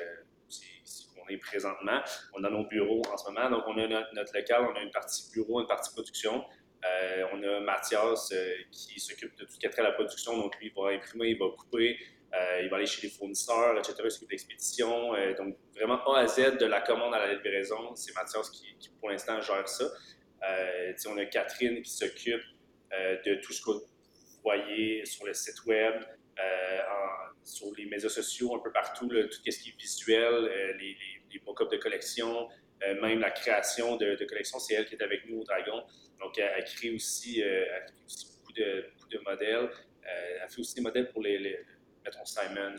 [0.85, 2.01] ici qu'on est présentement.
[2.35, 3.51] On a nos bureaux en ce moment.
[3.51, 6.45] Donc, on a notre, local, on a une partie bureau, une partie production.
[6.85, 9.93] Euh, on a Mathias euh, qui s'occupe de tout ce qui est trait à la
[9.93, 10.37] production.
[10.37, 11.99] Donc, lui, il va imprimer, il va couper,
[12.35, 13.95] euh, il va aller chez les fournisseurs, etc.
[14.05, 15.13] Il s'occupe de l'expédition.
[15.37, 19.11] donc, vraiment A à Z, de la commande à la livraison, c'est Mathias qui, pour
[19.11, 19.85] l'instant, gère ça.
[21.07, 22.43] on a Catherine qui s'occupe
[22.93, 23.87] de tout ce que vous
[24.43, 25.95] voyez sur le site web,
[27.43, 30.97] sur les médias sociaux, un peu partout, tout ce qui est visuel, les,
[31.33, 32.49] les, mock-ups de collection,
[32.81, 35.83] même la création de, de collection, c'est elle qui est avec nous au Dragon.
[36.21, 37.65] Donc, elle, crée aussi, euh,
[38.39, 39.71] beaucoup, de, modèles.
[40.07, 41.59] Euh, elle fait aussi des modèles pour les, les
[42.05, 42.77] mettons, Simons,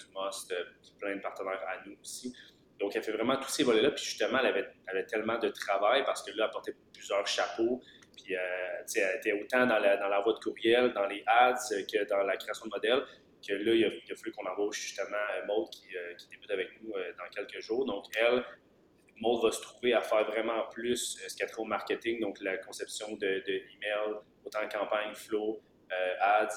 [0.52, 0.64] euh,
[1.00, 2.34] plein de partenaires à nous aussi.
[2.80, 3.92] Donc, elle fait vraiment tous ces volets-là.
[3.92, 7.82] Puis justement, elle avait, avait, tellement de travail parce que là, elle portait plusieurs chapeaux.
[8.18, 12.36] Puis, elle était autant dans la, voie de courriel, dans les ads, que dans la
[12.38, 13.04] création de modèles,
[13.48, 15.88] que là, il a, il a fallu qu'on embauche justement Maud qui,
[16.32, 17.86] débute avec nous dans quelques jours.
[17.86, 18.44] Donc, elle,
[19.20, 22.40] Maud va se trouver à faire vraiment plus euh, ce qu'elle a au marketing, donc
[22.42, 25.60] la conception de, de email, autant campagne, flow,
[25.92, 26.50] euh, ads.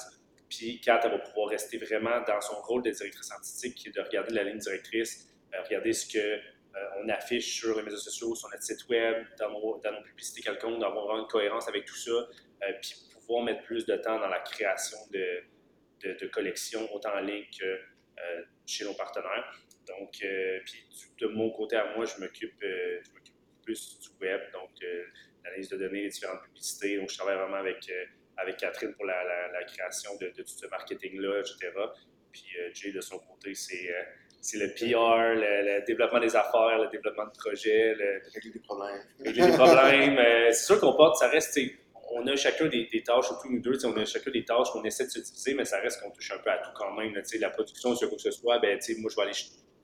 [0.48, 4.34] Puis Kat, elle va pouvoir rester vraiment dans son rôle de directrice artistique, de regarder
[4.34, 6.40] la ligne directrice, euh, regarder ce que
[7.02, 10.42] on affiche sur les réseaux sociaux, sur notre site web, dans nos, dans nos publicités
[10.42, 12.28] quelconques, d'avoir une cohérence avec tout ça,
[12.80, 17.80] puis pouvoir mettre plus de temps dans la création de, collections, autant en ligne que
[18.66, 19.52] chez nos partenaires.
[19.86, 20.84] Donc, euh, puis
[21.18, 23.00] de mon côté à moi, je m'occupe euh,
[23.62, 25.04] plus du web, donc euh,
[25.44, 26.96] l'analyse de données, les différentes publicités.
[26.98, 27.90] Donc, je travaille vraiment avec,
[28.36, 31.72] avec Catherine pour la, création de, tout ce marketing-là, etc.
[32.32, 33.92] Puis Jay, de son côté, c'est
[34.40, 39.02] c'est le PR, le, développement des affaires, le développement de projets, le, régler des problèmes.
[39.24, 40.18] Régler des problèmes.
[40.18, 41.58] Euh, c'est sûr qu'on porte, ça reste,
[42.12, 45.04] on a chacun des, tâches, surtout nous deux, on a chacun des tâches qu'on essaie
[45.04, 47.12] de se diviser, mais ça reste qu'on touche un peu à tout quand même.
[47.14, 49.32] la production, si quoi que ce soit, ben, moi, je vais aller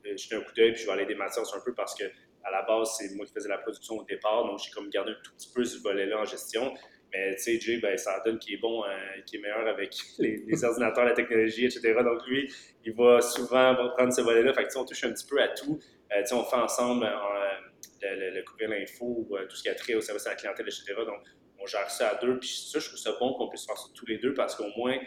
[0.07, 2.05] euh, jeter un coup d'œil puis je vais aller Mathias un peu parce que
[2.43, 5.11] à la base, c'est moi qui faisais la production au départ, donc j'ai comme gardé
[5.11, 6.73] un tout petit peu ce volet-là en gestion.
[7.13, 9.95] Mais tu sais, Jay, ben, ça donne qu'il est bon, hein, qu'il est meilleur avec
[10.19, 11.95] les, ordinateurs, la technologie, etc.
[12.03, 12.51] Donc lui,
[12.83, 14.53] il va souvent prendre ce volet-là.
[14.53, 15.79] Fait que on touche un petit peu à tout.
[16.11, 20.01] Euh, on fait ensemble euh, le, le, courrier l'info, tout ce qui a trait au
[20.01, 20.93] service à la clientèle, etc.
[21.05, 21.21] Donc
[21.59, 22.39] on gère ça à deux.
[22.39, 24.69] Puis ça, je trouve ça bon qu'on puisse faire ça tous les deux parce qu'au
[24.77, 24.97] moins,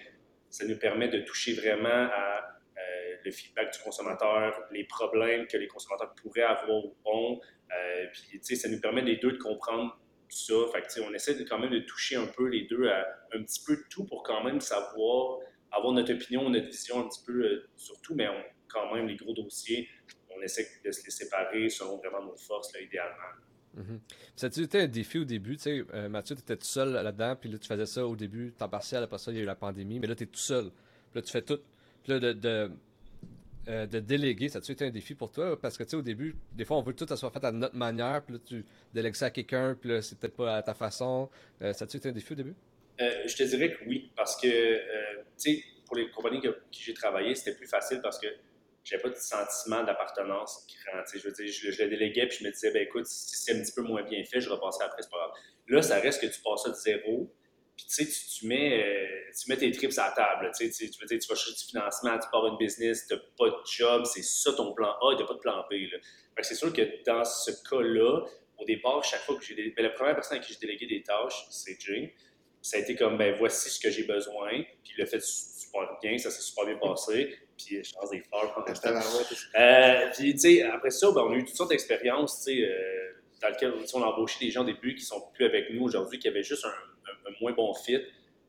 [0.48, 5.56] ça nous permet de toucher vraiment à euh, le feedback du consommateur, les problèmes que
[5.56, 7.40] les consommateurs pourraient avoir ou bon.
[7.72, 9.98] Euh, puis, ça nous permet les deux de comprendre
[10.30, 10.54] tout ça.
[10.72, 13.62] Fait on essaie de, quand même de toucher un peu les deux à un petit
[13.64, 15.38] peu de tout pour quand même savoir,
[15.72, 18.26] avoir notre opinion, notre vision un petit peu euh, sur tout, mais
[18.68, 19.88] quand même, les gros dossiers,
[20.36, 23.16] on essaie de se les séparer selon vraiment nos forces, là, idéalement.
[23.74, 24.00] Mhm.
[24.36, 25.56] Ça a été un défi au début?
[25.56, 28.16] Tu sais, euh, Mathieu, tu étais tout seul là-dedans, puis là, tu faisais ça au
[28.16, 30.26] début, temps partiel, après ça, il y a eu la pandémie, mais là, tu es
[30.26, 30.70] tout seul.
[30.70, 31.60] Puis là, tu fais tout.
[32.02, 32.70] Puis là, de,
[33.68, 35.60] euh, de déléguer, ça a été un défi pour toi?
[35.60, 37.52] Parce que, tu sais, au début, des fois, on veut que tout soit fait à
[37.52, 40.62] notre manière, puis là, tu délègues ça à quelqu'un, puis là, c'est peut-être pas à
[40.62, 41.28] ta façon.
[41.62, 42.54] Euh, ça a été un défi au début?
[42.98, 44.82] je te dirais que oui, parce que, tu
[45.38, 48.26] sais, pour les compagnies avec qui j'ai travaillé, c'était plus facile parce que
[48.84, 51.02] j'avais pas de sentiment d'appartenance grand.
[51.12, 53.60] Je veux dire, je, le déléguais puis je me disais, ben écoute, si c'est un
[53.60, 55.32] petit peu moins bien fait, je repassais après, c'est pas grave.
[55.68, 57.32] Là, ça reste que tu passes ça de zéro,
[57.80, 60.50] puis tu sais, tu, mets, euh, tu mets tes trips à la table.
[60.58, 63.14] Tu, sais, tu, veux dire, tu vas chercher du financement, tu pars une business, tu
[63.14, 65.74] n'as pas de job, c'est ça ton plan A, tu n'as pas de plan B.
[65.90, 65.98] Là.
[66.42, 68.20] c'est sûr que dans ce cas-là,
[68.58, 70.86] au départ, chaque fois que j'ai délégué, ben, la première personne à qui j'ai délégué
[70.86, 72.14] des tâches, c'est Jay.
[72.60, 75.96] Ça a été comme, ben voici ce que j'ai besoin, puis il l'a fait super
[76.02, 78.54] bien, ça s'est super bien passé puis je pense des fleurs.
[79.58, 82.64] euh, puis, tu sais, après ça, ben, on a eu toutes sortes d'expériences, tu sais,
[82.64, 83.12] euh,
[83.42, 86.18] dans lesquelles on a embauché des gens au début qui sont plus avec nous aujourd'hui,
[86.18, 86.72] qui avaient juste un,
[87.40, 88.00] moins bon fit,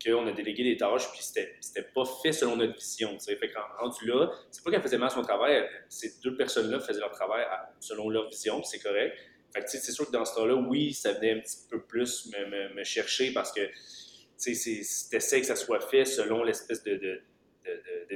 [0.04, 3.36] qu'on a délégué des tâches, puis c'était pas fait selon notre vision, tu sais.
[3.36, 7.00] Fait qu'en rendu là, c'est pas qu'elle faisait mal son travail, ces deux personnes-là faisaient
[7.00, 7.46] leur travail
[7.80, 9.16] selon leur vision, c'est correct.
[9.54, 12.32] Fait que, c'est sûr que dans ce temps-là, oui, ça venait un petit peu plus
[12.74, 13.62] me, chercher parce que,
[14.38, 14.54] sais,
[15.10, 17.22] t'essaies que ça soit fait selon l'espèce de,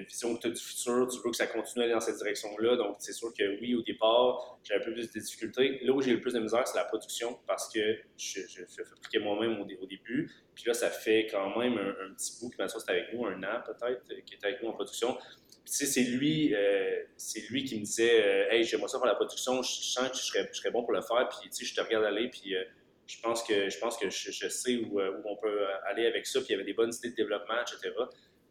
[0.05, 2.17] vision que tu as du futur, tu veux que ça continue à aller dans cette
[2.17, 2.75] direction-là.
[2.75, 5.79] Donc, c'est sûr que oui, au départ, j'ai un peu plus de difficultés.
[5.83, 9.59] Là où j'ai le plus de misère, c'est la production parce que je, fabriquais moi-même
[9.59, 10.31] au, début.
[10.53, 13.41] Puis là, ça fait quand même un, petit bout que Mathieu c'était avec nous, un
[13.43, 15.15] an peut-être, qui était avec nous en production.
[15.15, 17.03] Puis, tu sais, c'est lui, euh,
[17.49, 20.23] lui qui me disait euh, Hey, j'aimerais ça faire la production, je sens que je
[20.23, 21.27] serais, je serais bon pour le faire.
[21.29, 22.55] Puis, tu sais, je te regarde aller, puis.
[22.55, 22.63] Euh,
[23.07, 26.39] je pense que je pense que je, sais où, on peut aller avec ça.
[26.39, 27.93] Puis il y avait des bonnes idées de développement, etc.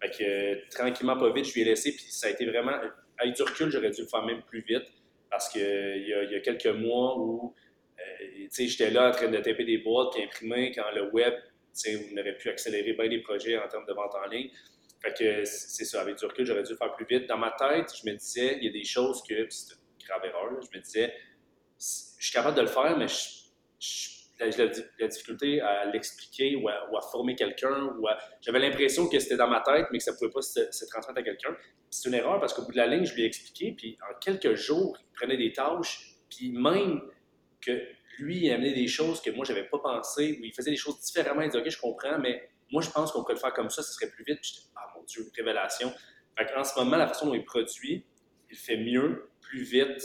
[0.01, 1.93] Fait que tranquillement, pas vite, je lui ai laissé.
[1.95, 2.73] Puis ça a été vraiment.
[3.19, 4.85] Avec du recul, j'aurais dû le faire même plus vite.
[5.31, 7.55] Parce qu'il y, a, y a quelques mois où
[7.99, 11.35] euh, j'étais là en train de taper des boîtes puis imprimer quand le web,
[11.87, 14.51] on aurait pu accélérer bien les projets en termes de vente en ligne.
[15.03, 17.29] Fait que c'est ça, avec du recul, j'aurais dû le faire plus vite.
[17.29, 20.25] Dans ma tête, je me disais, il y a des choses que, c'est une grave
[20.25, 21.13] erreur, je me disais,
[21.79, 23.45] je suis capable de le faire, mais je
[23.79, 27.95] j'ai la, difficulté à l'expliquer ou, à, former quelqu'un.
[28.41, 31.21] J'avais l'impression que c'était dans ma tête, mais que ça ne pouvait pas se, transmettre
[31.21, 31.57] à quelqu'un.
[31.91, 34.19] C'est une erreur parce qu'au bout de la ligne, je lui ai expliqué, puis en
[34.19, 37.01] quelques jours, il prenait des tâches, puis même
[37.61, 37.81] que
[38.19, 40.77] lui, il amenait des choses que moi, je n'avais pas pensé, ou il faisait des
[40.77, 41.43] choses différemment.
[41.43, 43.83] Il disait, OK, je comprends, mais moi, je pense qu'on peut le faire comme ça,
[43.83, 44.41] ce serait plus vite.
[44.41, 45.93] Puis ah mon Dieu, révélation.
[46.57, 48.05] en ce moment, la façon dont il produit,
[48.51, 50.01] il fait mieux, plus vite,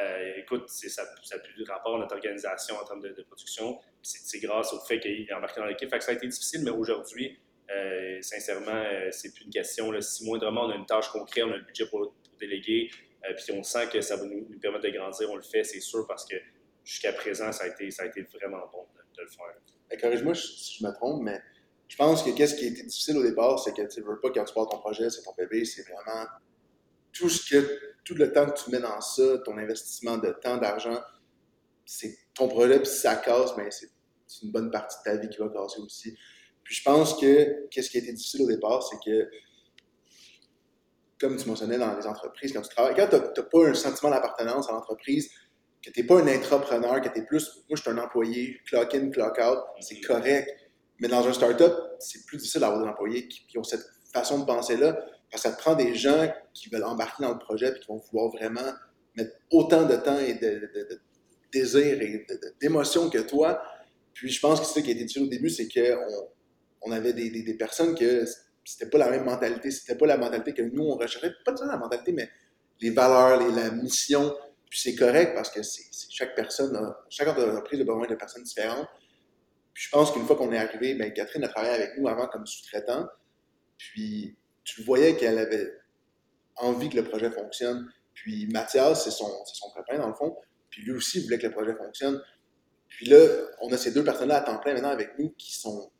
[0.00, 3.78] euh, écoute, ça n'a plus de rapport à notre organisation en termes de, production.
[4.00, 5.90] C'est grâce au fait qu'il est embarqué dans l'équipe.
[6.00, 7.38] ça a été difficile, mais aujourd'hui,
[7.70, 9.92] euh, sincèrement, euh, c'est plus une question.
[10.00, 12.90] Si moindrement on a une tâche concrète, on a le budget pour, déléguer,
[13.36, 16.04] puis on sent que ça va nous, permettre de grandir, on le fait, c'est sûr,
[16.08, 16.34] parce que
[16.82, 17.88] jusqu'à présent, ça a, été,
[18.34, 18.84] vraiment bon
[19.16, 20.00] de, le faire.
[20.00, 21.40] Corrige-moi si je me trompe, mais
[21.86, 24.18] je pense que qu'est-ce qui a été difficile au départ, c'est que tu ne veux
[24.18, 26.26] pas quand tu pars ton projet, c'est ton bébé, c'est vraiment
[27.12, 30.56] tout ce que tout le temps que tu mets dans ça, ton investissement de temps,
[30.56, 31.00] d'argent,
[31.84, 33.90] c'est ton projet, puis si ça casse, mais c'est
[34.42, 36.16] une bonne partie de ta vie qui va casser aussi.
[36.64, 39.28] Puis je pense que qu'est-ce qui a été difficile au départ, c'est que,
[41.20, 44.10] comme tu mentionnais dans les entreprises, quand tu travailles, quand tu n'as pas un sentiment
[44.10, 45.30] d'appartenance à l'entreprise,
[45.84, 48.60] que tu n'es pas un entrepreneur, que tu es plus, moi je suis un employé,
[48.66, 50.48] clock in, clock out, c'est correct.
[51.00, 54.44] Mais dans un startup, c'est plus difficile d'avoir des employés qui ont cette façon de
[54.44, 55.04] penser-là.
[55.32, 57.88] Parce que ça te prend des gens qui veulent embarquer dans le projet et qui
[57.88, 58.70] vont vouloir vraiment
[59.16, 60.68] mettre autant de temps et de,
[61.50, 62.26] désir et
[62.60, 63.62] d'émotion que toi.
[64.12, 66.28] Puis je pense que c'est ça qui a été dit au début, c'est qu'on
[66.82, 68.26] on avait des, personnes que
[68.62, 71.64] c'était pas la même mentalité, c'était pas la mentalité que nous on recherchait, pas de
[71.64, 72.28] la mentalité, mais
[72.80, 74.36] les valeurs, la mission.
[74.68, 75.60] Puis c'est correct parce que
[76.10, 78.88] chaque personne, a, chaque entreprise a besoin de personnes différentes.
[79.72, 82.26] Puis je pense qu'une fois qu'on est arrivé, ben Catherine a travaillé avec nous avant
[82.26, 83.08] comme sous-traitant.
[83.78, 85.72] Puis tu voyais qu'elle avait
[86.56, 87.88] envie que le projet fonctionne.
[88.14, 90.36] Puis Mathias, c'est son, son copain dans le fond.
[90.70, 92.22] Puis lui aussi voulait que le projet fonctionne.
[92.88, 93.18] Puis là,
[93.60, 95.90] on a ces deux personnes-là à temps plein maintenant avec nous qui sont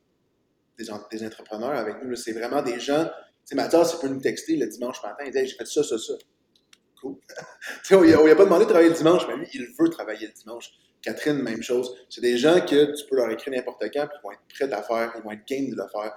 [0.79, 2.14] des, des entrepreneurs avec nous.
[2.16, 3.05] C'est vraiment des gens.
[3.05, 3.11] Tu
[3.44, 5.25] sais, Mathias, il peut nous texter le dimanche matin.
[5.27, 6.14] Il dit J'ai fait ça, ça, ça.
[7.01, 7.16] Cool.
[7.92, 10.33] on lui a pas demandé de travailler le dimanche, mais lui, il veut travailler le
[10.33, 10.70] dimanche.
[11.03, 11.96] Catherine, même chose.
[12.09, 14.72] C'est des gens que tu peux leur écrire n'importe quand, puis ils vont être prêts
[14.72, 16.14] à faire, ils vont être game de le faire.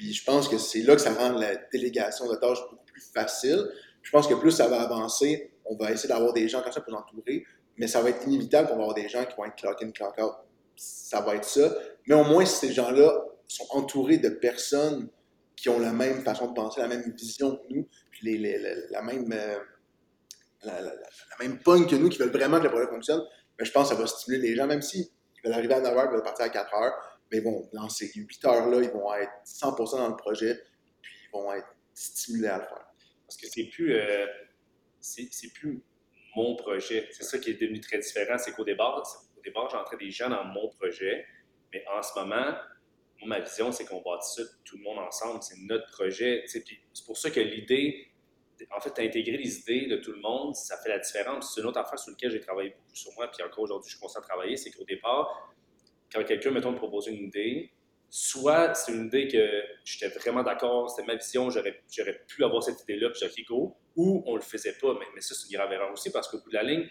[0.00, 3.02] Puis je pense que c'est là que ça rend la délégation de tâches beaucoup plus
[3.12, 3.68] facile.
[4.00, 6.80] Je pense que plus ça va avancer, on va essayer d'avoir des gens comme ça
[6.80, 7.44] pour l'entourer,
[7.76, 9.90] mais ça va être inévitable qu'on va avoir des gens qui vont être clock in,
[9.90, 10.32] clock out.
[10.74, 11.74] Ça va être ça.
[12.06, 13.12] Mais au moins, si ces gens-là
[13.46, 15.10] sont entourés de personnes
[15.54, 18.38] qui ont la même façon de penser, la même vision que nous, puis
[18.90, 19.58] la même euh,
[20.62, 20.94] la,
[21.40, 23.22] même pogne que nous, qui veulent vraiment que le projet fonctionne,
[23.58, 25.80] mais je pense que ça va stimuler les gens, même si ils veulent arriver à
[25.80, 26.92] 9 h, ils veulent partir à 4 h,
[27.30, 30.60] mais bon, dans ces 8 heures-là, ils vont être 100% dans le projet,
[31.00, 32.86] puis ils vont être stimulés à le faire.
[33.24, 34.26] Parce que c'est plus, euh,
[35.00, 35.82] c'est plus
[36.36, 37.08] mon projet.
[37.12, 38.38] C'est ça qui est devenu très différent.
[38.38, 39.02] C'est qu'au départ,
[39.36, 41.26] au départ, j'entrais des gens dans mon projet,
[41.72, 42.56] mais en ce moment,
[43.26, 45.42] ma vision, c'est qu'on bâtit ça tout le monde ensemble.
[45.42, 46.44] C'est notre projet.
[46.46, 46.64] C'est
[47.06, 48.08] pour ça que l'idée,
[48.70, 51.54] en fait, d'intégrer les idées de tout le monde, ça fait la différence.
[51.54, 53.96] C'est une autre affaire sur laquelle j'ai travaillé beaucoup sur moi, puis encore aujourd'hui, je
[53.96, 55.54] suis à travailler, c'est qu'au départ,
[56.12, 57.70] quand quelqu'un, mettons, me proposait une idée,
[58.08, 61.80] soit c'est une idée que j'étais vraiment d'accord, c'était ma vision, j'aurais,
[62.26, 64.94] pu avoir cette idée-là, puis j'ai go, ou on le faisait pas.
[65.14, 66.88] Mais, ça, c'est une grave erreur aussi, parce qu'au bout de la ligne,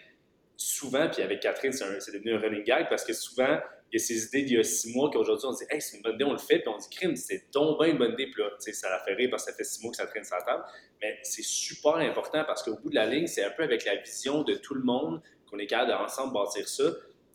[0.56, 3.58] souvent, puis avec Catherine, c'est, devenu un running gag, parce que souvent,
[3.92, 5.96] il y a ces idées d'il y a six mois qu'aujourd'hui, on dit Hey, c'est
[5.96, 8.12] une bonne idée, on le fait, puis on dit Crime, c'est donc bien une bonne
[8.12, 10.06] idée, puis là, ça la fait rire parce que ça fait six mois que ça
[10.06, 10.64] traîne sur la table.
[11.02, 13.96] Mais c'est super important parce qu'au bout de la ligne, c'est un peu avec la
[13.96, 16.84] vision de tout le monde qu'on est capable d'ensemble bâtir ça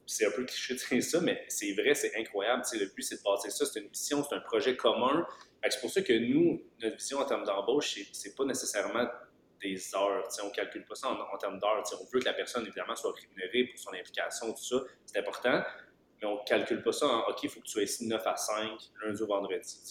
[0.06, 2.64] c'est un peu cliché de dire ça, mais c'est vrai, c'est incroyable.
[2.74, 3.66] le but, c'est de passer ça.
[3.66, 5.26] C'est une mission, c'est un projet commun.
[5.68, 9.08] C'est pour ça que nous, notre vision en termes d'embauche, c'est pas nécessairement
[9.62, 10.28] des heures.
[10.44, 11.84] on ne calcule pas ça en, termes d'heures.
[12.00, 14.84] On veut que la personne, évidemment, soit rémunérée pour son implication, tout ça.
[15.06, 15.64] C'est important.
[16.22, 18.22] Mais on ne calcule pas ça en OK, il faut que tu sois ici 9
[18.26, 18.72] à 5,
[19.04, 19.82] lundi au vendredi.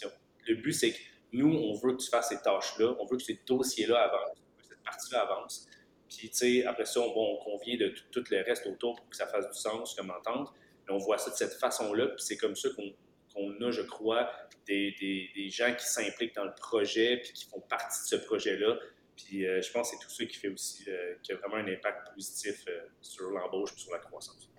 [0.47, 0.99] le but, c'est que
[1.33, 2.95] nous, on veut que tu fasses ces tâches-là.
[3.01, 4.39] On veut que ces dossiers-là avancent.
[4.69, 5.67] cette partie-là avance.
[6.09, 9.27] Puis, tu sais, après ça, on, convient de tout, le reste autour pour que ça
[9.27, 10.53] fasse du sens comme entente.
[10.87, 14.31] Mais on voit ça de cette façon-là, puis c'est comme ça qu'on a, je crois,
[14.67, 18.79] des, gens qui s'impliquent dans le projet, puis qui font partie de ce projet-là.
[19.17, 21.57] Puis euh, je pense que c'est tout ça qui fait aussi, euh, qui a vraiment
[21.57, 24.51] un impact positif euh, sur l'embauche et sur la croissance.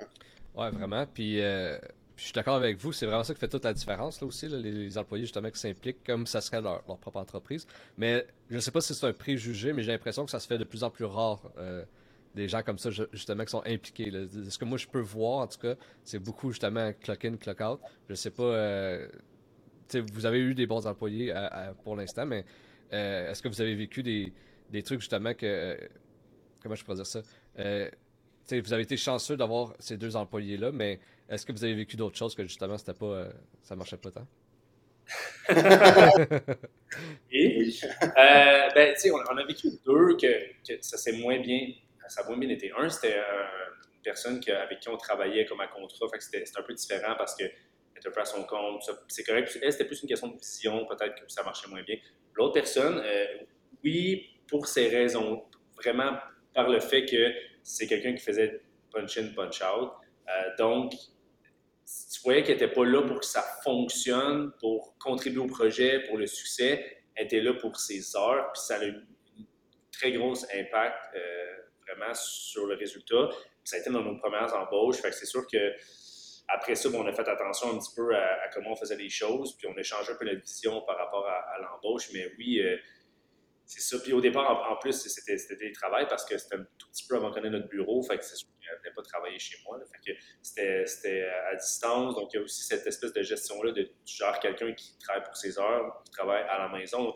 [0.56, 1.06] Ouais, vraiment.
[1.06, 1.42] Puis
[2.18, 4.48] je suis d'accord avec vous, c'est vraiment ça qui fait toute la différence là aussi,
[4.48, 7.68] les, employés justement qui s'impliquent comme ça serait leur, propre entreprise.
[7.98, 10.48] Mais je ne sais pas si c'est un préjugé, mais j'ai l'impression que ça se
[10.48, 11.42] fait de plus en plus rare.
[11.58, 11.84] Euh,
[12.36, 14.12] des gens comme ça justement qui sont impliqués.
[14.50, 17.62] Ce que moi je peux voir en tout cas, c'est beaucoup justement clock in, clock
[17.62, 17.80] out.
[18.10, 19.08] Je sais pas, euh,
[20.12, 21.34] vous avez eu des bons employés
[21.86, 22.44] pour l'instant, mais
[22.92, 24.34] euh, est-ce que vous avez vécu des,
[24.84, 25.78] trucs justement que,
[26.62, 27.22] comment je pourrais dire ça?
[27.56, 32.18] vous avez été chanceux d'avoir ces deux employés-là, mais est-ce que vous avez vécu d'autres
[32.18, 33.32] choses que justement c'était pas, euh,
[33.64, 34.28] ça marchait pas tant?
[37.30, 37.78] Oui.
[38.02, 41.74] Euh, ben, tu on, a vécu deux que, ça s'est moins bien,
[42.08, 42.72] ça a moins bien été.
[42.78, 46.64] Un, c'était une personne avec qui on travaillait comme à contrat, fait que c'était un
[46.64, 47.52] peu différent parce qu'elle
[47.98, 49.60] était un peu à son compte, c'est correct.
[49.62, 51.98] Elle, c'était plus une question de vision, peut-être que ça marchait moins bien.
[52.36, 53.26] L'autre personne, euh,
[53.84, 55.44] oui, pour ces raisons,
[55.76, 56.18] vraiment
[56.54, 58.62] par le fait que c'est quelqu'un qui faisait
[58.94, 59.92] punch in, punch out.
[60.58, 60.94] donc,
[62.12, 66.18] tu voyais qu'elle n'était pas là pour que ça fonctionne, pour contribuer au projet, pour
[66.18, 67.04] le succès.
[67.16, 69.44] Elle était là pour ses heures, puis ça a eu un
[69.92, 71.56] très gros impact euh,
[71.88, 73.30] vraiment sur le résultat.
[73.64, 74.98] ça a été dans nos premières embauches.
[75.02, 75.74] C'est sûr que
[76.48, 79.56] après ça, on a fait attention un petit peu à, comment on faisait les choses,
[79.58, 82.10] puis on a changé un peu la vision par rapport à, l'embauche.
[82.14, 82.78] Mais oui, euh,
[83.66, 83.98] c'est ça.
[84.00, 87.16] Puis au départ, en, plus, c'était des travail parce que c'était un tout petit peu
[87.16, 88.02] avant qu'on ait notre bureau.
[88.04, 89.80] Fait que c'est sûr qu'elle venait pas travailler chez moi.
[89.80, 92.16] Fait que c'était à distance.
[92.16, 95.36] Donc, il y a aussi cette espèce de gestion-là de genre quelqu'un qui travaille pour
[95.36, 97.14] ses heures, qui travaille à la maison.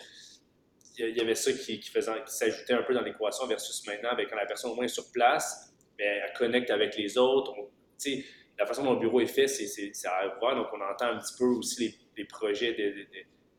[0.97, 1.81] Il y avait ça qui,
[2.25, 5.11] s'ajoutait un peu dans l'équation versus maintenant, avec quand la personne au moins est sur
[5.11, 7.53] place, mais elle connecte avec les autres.
[7.97, 8.25] sais,
[8.57, 10.55] la façon dont le bureau est fait, c'est à voir.
[10.55, 13.07] Donc, on entend un petit peu aussi les, projets de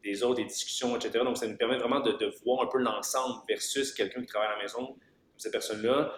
[0.03, 1.25] des autres, des discussions, etc.
[1.25, 4.57] Donc, ça nous permet vraiment de, voir un peu l'ensemble versus quelqu'un qui travaille à
[4.57, 6.13] la maison, comme cette personne-là.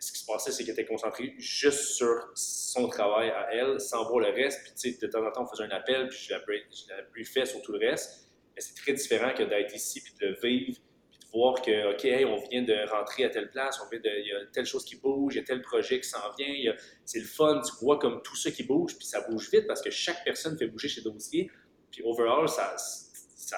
[0.00, 4.08] Ce qui se passait, c'est qu'elle était concentrée juste sur son travail à elle, sans
[4.08, 4.62] voir le reste.
[4.62, 7.46] Puis, tu sais, de temps en temps, on faisait un appel, puis je la, briefais
[7.46, 8.28] sur tout le reste.
[8.54, 10.78] Mais c'est très différent que d'être ici, puis de le vivre,
[11.10, 14.20] puis de voir que, OK, on vient de rentrer à telle place, on vient de,
[14.20, 16.74] il y a telle chose qui bouge, il y a tel projet qui s'en vient,
[17.04, 19.82] c'est le fun, tu vois comme tout ça qui bouge, puis ça bouge vite parce
[19.82, 21.50] que chaque personne fait bouger ses dossiers,
[21.90, 22.76] puis overall, ça,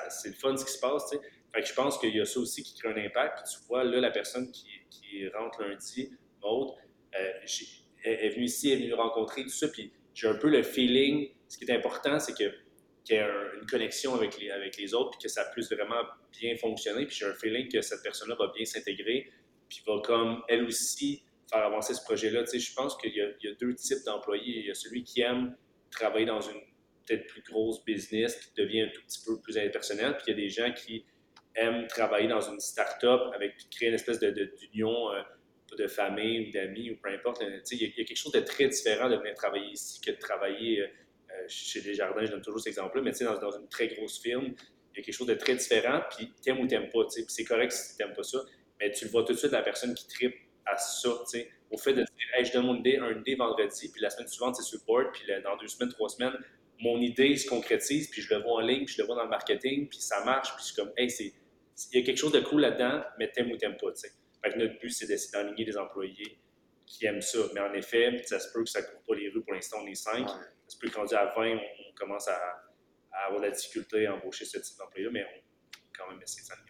[0.08, 1.10] c'est le fun ce qui se passe.
[1.52, 3.84] Fait que je pense qu'il y a ça aussi qui crée un impact, tu vois,
[3.84, 4.68] là, la personne qui,
[5.34, 6.74] rentre lundi, Maud,
[7.18, 7.32] euh,
[8.04, 11.58] est, venue ici, est venue rencontrer, tout ça, puis j'ai un peu le feeling, ce
[11.58, 12.54] qui est important, c'est qu'il
[13.10, 13.26] y ait
[13.60, 16.02] une connexion avec les, autres, puis que ça puisse vraiment
[16.38, 17.06] bien fonctionner.
[17.06, 19.30] Puis j'ai un feeling que cette personne-là va bien s'intégrer,
[19.68, 22.44] puis va comme elle aussi faire avancer ce projet-là.
[22.44, 24.60] Tu sais, je pense qu'il y, a deux types d'employés.
[24.60, 25.56] Il y a celui qui aime
[25.90, 26.60] travailler dans une
[27.10, 30.32] peut-être plus grosse business, qui devient un tout petit peu plus impersonnel, puis il y
[30.32, 31.04] a des gens qui
[31.54, 36.52] aiment travailler dans une start-up avec créer une espèce d'union de, euh, de, famille ou
[36.52, 37.42] d'amis ou peu importe.
[37.64, 40.16] Sais, il, y a, quelque chose de très différent de venir travailler ici que de
[40.16, 40.86] travailler euh,
[41.32, 44.54] euh, chez Desjardins, je donne toujours cet exemple-là, mais dans, dans une très grosse firme,
[44.94, 47.72] il y a quelque chose de très différent, puis t'aimes ou t'aimes pas, c'est correct
[47.72, 48.38] si t'aimes pas ça,
[48.80, 50.34] mais tu le vois tout de suite, la personne qui tripe
[50.66, 51.10] à ça,
[51.70, 54.26] au fait de dire, hey, je donne mon idée, un idée vendredi, puis la semaine
[54.26, 56.36] suivante, c'est sur board, puis dans deux semaines, trois semaines,
[56.80, 59.24] mon idée se concrétise, puis je le vois en ligne, puis je le vois dans
[59.24, 61.32] le marketing, puis ça marche, puis je suis comme, hey, c'est,
[61.92, 64.12] il y a quelque chose de cool là-dedans, mais t'aimes ou t'aimes pas, tu sais.
[64.42, 66.38] Fait que notre but, c'est d'essayer d'aligner des employés
[66.86, 67.38] qui aiment ça.
[67.54, 69.78] Mais en effet, ça se peut que ça ne court pas les rues pour l'instant,
[69.82, 70.28] on est cinq.
[70.28, 72.40] Ça se peut qu'en à 20, on, commence à,
[73.26, 76.69] avoir de la difficulté à embaucher ce type d'employé, mais on quand même essayer de.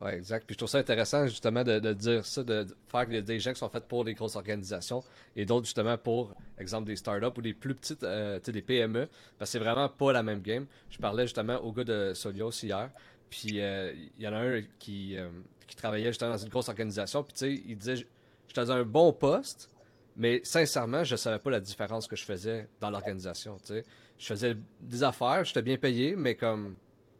[0.00, 0.44] Oui, exact.
[0.46, 3.58] Puis je trouve ça intéressant justement de, dire ça, de faire que des gens qui
[3.58, 5.02] sont faits pour les grosses organisations
[5.34, 9.08] et d'autres justement pour, exemple, des startups ou des plus petites, euh, des PME.
[9.38, 10.66] Parce que c'est vraiment pas la même game.
[10.90, 12.90] Je parlais justement au gars de Solios hier.
[13.30, 15.28] Puis euh, il y en a un qui, euh,
[15.66, 17.22] qui travaillait justement dans une grosse organisation.
[17.22, 18.06] Puis tu sais, il disait
[18.48, 19.70] J'étais dans un bon poste,
[20.16, 23.56] mais sincèrement, je savais pas la différence que je faisais dans l'organisation.
[23.58, 23.84] Tu sais.
[24.18, 26.76] Je faisais des affaires, j'étais bien payé, mais comme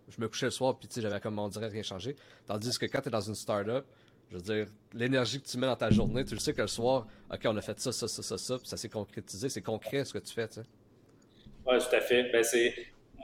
[0.08, 2.16] je me couchais le soir, puis j'avais comme on dirait rien changé.
[2.46, 3.84] Tandis que quand tu es dans une startup,
[4.30, 6.68] je veux dire, l'énergie que tu mets dans ta journée, tu le sais que le
[6.68, 9.62] soir, OK, on a fait ça, ça, ça, ça, ça, puis ça s'est concrétisé, c'est
[9.62, 10.66] concret ce que tu fais, tu sais.
[11.66, 12.30] Oui, tout à fait.
[12.32, 12.74] Ben, c'est,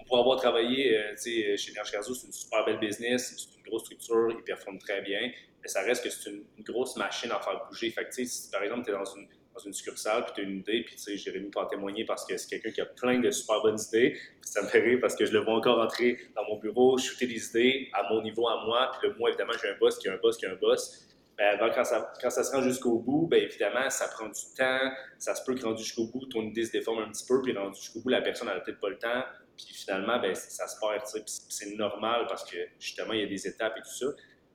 [0.07, 3.85] pour avoir travaillé euh, chez Energy Carzo, c'est une super belle business, c'est une grosse
[3.85, 5.31] structure, ils performent très bien,
[5.63, 7.91] mais ça reste que c'est une, grosse machine à faire bouger.
[7.91, 10.59] Fait si par exemple, tu es dans une, dans une succursale, puis tu as une
[10.59, 13.19] idée, puis tu sais, Jérémy peut en témoigner parce que c'est quelqu'un qui a plein
[13.21, 15.79] de super bonnes idées, puis ça me fait rire parce que je le vois encore
[15.81, 19.31] entrer dans mon bureau, shooter des idées à mon niveau, à moi, puis le moi,
[19.31, 21.09] évidemment, j'ai un boss qui a un boss qui a un boss.
[21.39, 24.91] Ben, quand, ça, quand ça se rend jusqu'au bout, ben, évidemment, ça prend du temps,
[25.19, 27.57] ça se peut que rendu jusqu'au bout, ton idée se déforme un petit peu, puis
[27.57, 29.25] rendu jusqu'au bout, la personne n'a peut-être pas le temps,
[29.57, 33.47] puis finalement, ben, ça se perd, c'est normal parce que justement, il y a des
[33.47, 34.07] étapes et tout ça.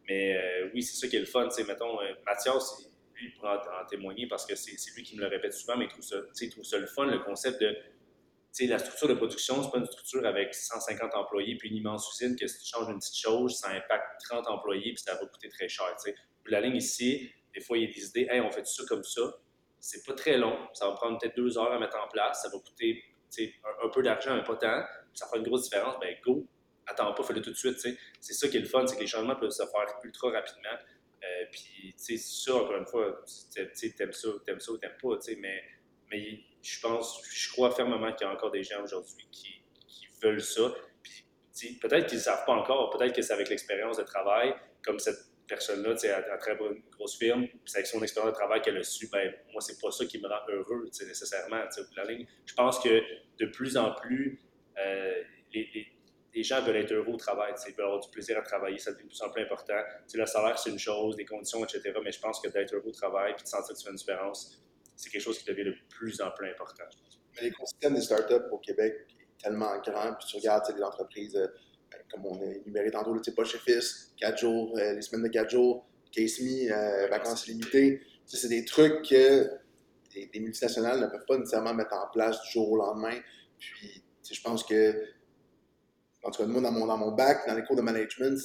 [0.07, 1.49] Mais euh, oui, c'est ça qui est le fun.
[1.49, 2.89] sais, mettons, euh, Mathias,
[3.19, 5.89] lui, pourra en, témoigner parce que c'est lui qui me le répète souvent, mais il
[5.89, 7.75] trouve ça, il trouve ça le fun, le concept de.
[8.61, 12.35] La structure de production, c'est pas une structure avec 150 employés puis une immense usine
[12.35, 15.47] que si tu changes une petite chose, ça impacte 30 employés puis ça va coûter
[15.49, 15.95] très cher.
[16.03, 18.83] Puis la ligne ici, des fois, il y a des idées, hey, on fait ça
[18.87, 19.21] comme ça.
[19.79, 22.49] C'est pas très long, ça va prendre peut-être deux heures à mettre en place, ça
[22.49, 23.03] va coûter
[23.83, 26.47] un, peu d'argent, mais pas tant, ça fait une grosse différence, ben go,
[26.85, 27.77] attends pas, fais-le tout de suite.
[28.19, 30.77] C'est ça qui est le fun, c'est que les changements peuvent se faire ultra rapidement.
[31.23, 34.97] Euh, puis, tu sais, ça, encore une fois, tu t'aimes ça, t'aimes ça ou t'aimes
[35.01, 35.63] pas, tu sais, mais,
[36.11, 40.07] mais je pense, je crois fermement qu'il y a encore des gens aujourd'hui qui, qui,
[40.21, 40.73] veulent ça.
[41.03, 44.53] Puis, peut-être qu'ils ne savent pas encore, peut-être que c'est avec l'expérience de travail,
[44.83, 48.33] comme cette personne-là, tu sais, à, très bonne grosse firme, puis c'est avec son expérience
[48.33, 50.99] de travail qu'elle a su, ben, moi, c'est pas ça qui me rend heureux, tu
[50.99, 52.27] sais, nécessairement, tu sais, la ligne.
[52.45, 53.01] Je pense que
[53.39, 54.39] de plus en plus,
[54.77, 55.87] euh, les
[56.43, 59.03] gens veulent être heureux au travail, ils veulent avoir du plaisir à travailler, ça devient
[59.03, 59.81] de plus en plus important.
[60.13, 61.93] le salaire, c'est une chose, les conditions, etc.
[62.03, 63.97] Mais je pense que d'être heureux au travail et de sentir que tu fais une
[63.97, 64.61] différence,
[64.95, 66.83] c'est quelque chose qui devient de plus en plus important.
[67.35, 70.13] Mais l'écosystème des startups au Québec est tellement grand.
[70.15, 71.47] Puis tu regardes les entreprises, euh,
[71.91, 75.23] ben, comme on a énuméré tantôt, le pas chez Fils, 4 jours, euh, les semaines
[75.23, 78.01] de 4 jours, Case Me, euh, vacances limitées.
[78.25, 79.49] C'est des trucs que
[80.13, 83.17] des, multinationales ne peuvent pas nécessairement mettre en place du jour au lendemain.
[83.57, 84.93] Puis je pense que
[86.27, 88.39] en moi, dans mon, dans mon bac, dans les cours de management,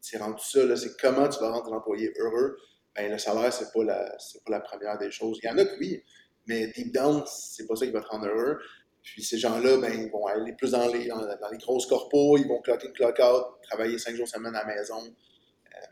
[0.00, 2.56] c'est rendu ça, c'est comment tu vas rendre l'employé heureux?
[2.94, 5.38] Ben, le salaire, c'est pas, pas la première des choses.
[5.42, 6.02] Il y en a que oui,
[6.46, 8.58] mais deep down, c'est pas ça qui va te rendre heureux.
[9.02, 12.46] Puis ces gens-là, ben, ils vont aller plus dans les, dans, les grosses corpos, ils
[12.46, 15.00] vont clock in, clock out, travailler cinq jours semaine à la maison.
[15.02, 15.86] Euh,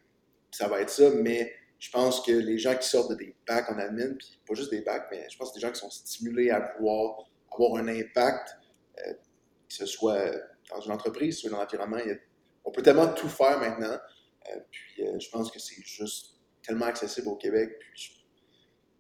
[0.51, 3.71] ça va être ça, mais je pense que les gens qui sortent de des bacs
[3.71, 5.91] en admin, puis pas juste des bacs, mais je pense que des gens qui sont
[5.91, 8.57] stimulés à pouvoir avoir un impact,
[8.99, 10.35] euh, que ce soit
[10.71, 11.99] dans une entreprise, dans l'environnement.
[12.65, 13.97] On peut tellement tout faire maintenant.
[14.51, 17.71] Euh, puis euh, je pense que c'est juste tellement accessible au Québec.
[17.79, 18.13] Puis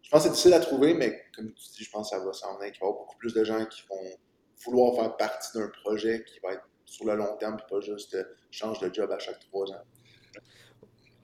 [0.03, 2.25] je, pense que c'est difficile à trouver, mais comme tu dis, je pense que ça
[2.25, 4.19] va s'en venir, qu'il va y avoir beaucoup plus de gens qui vont
[4.65, 8.15] vouloir faire partie d'un projet qui va être sur le long terme, puis pas juste
[8.15, 9.83] euh, change de job à chaque trois ans.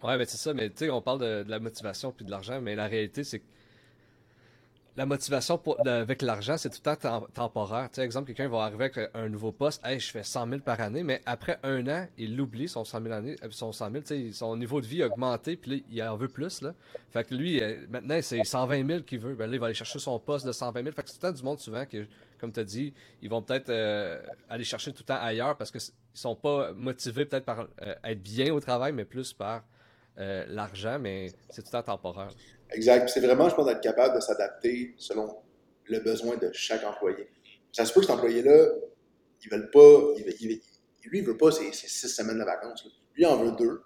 [0.03, 2.31] Ouais, mais c'est ça, mais tu sais, on parle de, de la motivation puis de
[2.31, 3.47] l'argent, mais la réalité, c'est que
[4.97, 7.89] la motivation avec l'argent, c'est tout le temps temporaire.
[7.91, 10.61] Tu sais, exemple, quelqu'un va arriver avec un nouveau poste, hey, je fais 100 000
[10.61, 13.91] par année, mais après un an, il l'oublie, son 100 000, année, euh, son, 100
[13.91, 16.63] 000 tu sais, son niveau de vie a augmenté, puis là, il en veut plus.
[16.63, 16.75] Là.
[17.11, 19.35] Fait que lui, euh, maintenant, c'est 120 000 qu'il veut.
[19.35, 20.95] Ben là, il va aller chercher son poste de 120 000.
[20.95, 22.07] Fait que c'est tout le temps du monde souvent que,
[22.39, 25.73] comme tu as dit, ils vont peut-être euh, aller chercher tout le temps ailleurs parce
[25.73, 25.81] qu'ils
[26.13, 27.67] sont pas motivés peut-être par
[28.05, 29.65] être bien au travail, mais plus par
[30.17, 32.31] l'argent, mais c'est tout le temps temporaire.
[32.75, 33.09] Exact.
[33.09, 35.37] C'est vraiment, je pense, d'être capable de s'adapter selon
[35.87, 37.29] le besoin de chaque employé.
[37.73, 38.69] Ça se peut que cet employé-là,
[39.43, 40.61] il veut pas, il,
[41.05, 42.85] lui, veut pas ses, six semaines de vacances.
[42.85, 43.83] Lui, il en veut deux,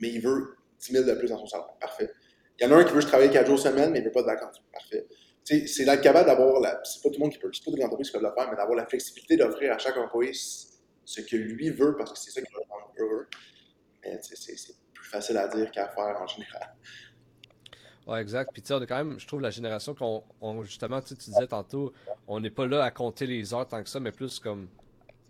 [0.00, 1.68] mais il veut 10 000 de plus dans son salaire.
[1.80, 2.10] Parfait.
[2.58, 4.22] Il y en a un qui veut travailler quatre jours semaine, mais il veut pas
[4.22, 4.60] de vacances.
[4.72, 5.06] Parfait.
[5.44, 6.80] C'est d'être capable d'avoir la.
[6.84, 8.32] C'est pas tout le monde qui peut, c'est pas toutes les entreprises qui peuvent le
[8.34, 12.18] faire, mais d'avoir la flexibilité d'offrir à chaque employé ce que lui veut, parce que
[12.18, 13.26] c'est ça qu'il va rendre heureux.
[14.04, 16.76] Mais c'est plus facile à dire qu'à faire en général.
[18.06, 18.50] Ouais, exact.
[18.52, 21.46] Puis tu sais, on est quand même, je trouve, la génération qu'on, justement, tu disais
[21.46, 21.92] tantôt,
[22.26, 24.68] on n'est pas là à compter les heures tant que ça, mais plus comme,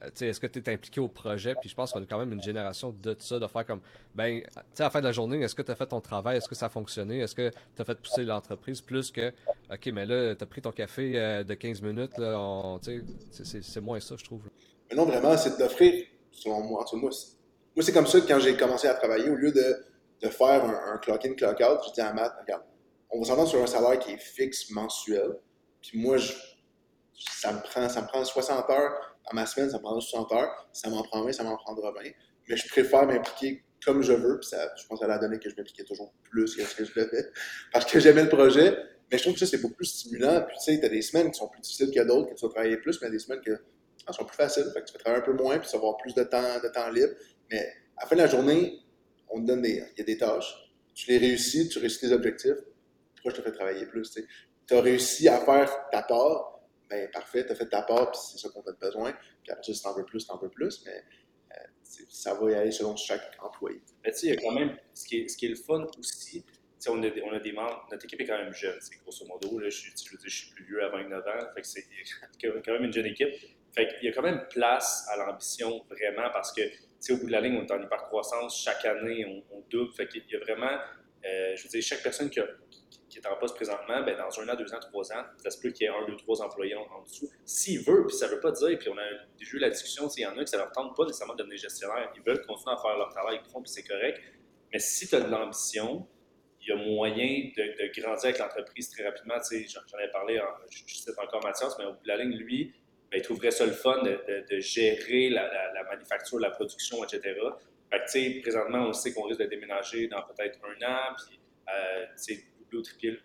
[0.02, 1.54] euh, tu sais, est-ce que tu es impliqué au projet?
[1.60, 3.80] Puis je pense qu'on est quand même une génération de ça, de faire comme,
[4.14, 6.00] ben, tu sais, à la fin de la journée, est-ce que tu as fait ton
[6.00, 6.38] travail?
[6.38, 7.20] Est-ce que ça a fonctionné?
[7.20, 9.28] Est-ce que tu as fait pousser l'entreprise plus que,
[9.70, 13.60] OK, mais là, tu as pris ton café euh, de 15 minutes, là, tu sais,
[13.62, 14.42] c'est, moins ça, je trouve.
[14.88, 17.10] Mais non, vraiment, c'est d'offrir, selon moi, en moi,
[17.76, 19.89] moi c'est comme ça que quand j'ai commencé à travailler, au lieu de
[20.20, 22.62] de faire un, clock-in, clock-out, je dis à Matt, regarde,
[23.10, 25.36] on va s'entendre sur un salaire qui est fixe mensuel.
[25.82, 26.18] Puis moi,
[27.14, 30.32] ça, me prend, ça me prend 60 heures à ma semaine, ça me prend 60
[30.32, 30.68] heures.
[30.72, 32.00] Ça m'en prend 20, ça m'en prendra 20.
[32.48, 34.38] Mais je préfère m'impliquer comme je veux.
[34.38, 36.74] Puis ça, je pense que ça a donné que je m'impliquais toujours plus que ce
[36.74, 37.30] que je le fais.
[37.72, 38.76] Parce que j'aimais le projet.
[39.10, 40.42] Mais je trouve que ça, c'est beaucoup plus stimulant.
[40.42, 42.46] Puis tu sais, tu as des semaines qui sont plus difficiles que d'autres, que tu
[42.46, 43.50] vas travailler plus, mais des semaines qui
[44.06, 44.70] ah, sont plus faciles.
[44.72, 46.60] Fait que tu vas travailler un peu moins, puis tu vas avoir plus de temps,
[46.62, 47.12] de temps libre.
[47.50, 47.60] Mais
[47.96, 48.78] à la fin de la journée,
[49.30, 50.54] on te donne des, il y a des tâches,
[50.94, 52.56] tu les réussis, tu réussis tes objectifs,
[53.14, 57.46] pourquoi je te fais travailler plus, tu as réussi à faire ta part, ben parfait,
[57.46, 59.12] tu as fait ta part, puis c'est ça qu'on a besoin,
[59.42, 61.02] puis après ça, si t'en veux plus, t'en veux plus, mais
[61.52, 63.80] euh, ça va y aller selon chaque employé.
[64.04, 66.44] Mais tu sais, il y a quand même, ce qui est, le fun aussi,
[66.88, 69.58] on a, on a des membres, notre équipe est quand même jeune, c'est grosso modo,
[69.58, 71.84] là, je, je, je, suis plus vieux à 29 ans, fait que c'est
[72.64, 73.28] quand même une jeune équipe.
[73.72, 76.62] Fait qu'il y a quand même place à l'ambition, vraiment, parce que
[77.08, 78.62] au bout de la ligne, on est en hyper-croissance.
[78.62, 79.92] Chaque année, on, double.
[79.94, 80.78] Fait y a vraiment,
[81.24, 84.56] euh, je veux dire, chaque personne qui, est en poste présentement, ben, dans un an,
[84.56, 87.02] deux ans, trois ans, ça se peut qu'il y ait un, deux, trois employés en,
[87.02, 87.30] dessous.
[87.44, 89.04] S'ils veulent, puis ça ne veut pas dire, puis on a
[89.38, 91.38] déjà eu la discussion, il y en a qui ça leur tente pas nécessairement de
[91.38, 92.12] devenir gestionnaire.
[92.16, 94.20] Ils veulent continuer à faire leur travail qu'ils font, puis c'est correct.
[94.72, 96.06] Mais si tu as de l'ambition,
[96.62, 99.36] il y a moyen de, grandir avec l'entreprise très rapidement.
[99.50, 102.36] J'en ai parlé, en, je, je cite encore Mathias, mais au bout de la ligne,
[102.36, 102.74] lui,
[103.10, 107.34] ben, il trouverait ça le fun de, gérer la, manufacture, la production, etc.
[107.90, 112.06] Fait que, présentement, on sait qu'on risque de déménager dans peut-être un an, puis euh,
[112.58, 113.18] doubler ou tripler,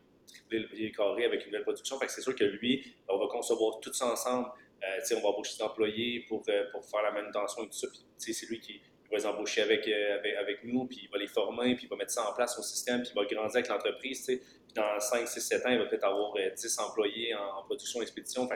[0.49, 1.99] le carré avec une nouvelle production.
[1.99, 4.49] Fait que c'est sûr que lui, on va concevoir tout ça ensemble.
[4.83, 7.87] Euh, on va embaucher des employés pour, euh, pour faire la manutention et tout ça.
[7.87, 8.81] Puis, c'est lui qui
[9.11, 12.11] va les embaucher avec, avec, nous, puis il va les former, puis il va mettre
[12.11, 14.25] ça en place au système, puis il va grandir avec l'entreprise.
[14.25, 14.41] Puis
[14.73, 18.49] dans 5, 6, 7 ans, il va peut-être avoir 10 employés en, production et expédition.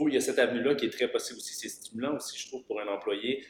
[0.00, 1.54] Il y a cette avenue-là qui est très possible aussi.
[1.54, 3.44] C'est stimulant aussi, je trouve, pour un employé.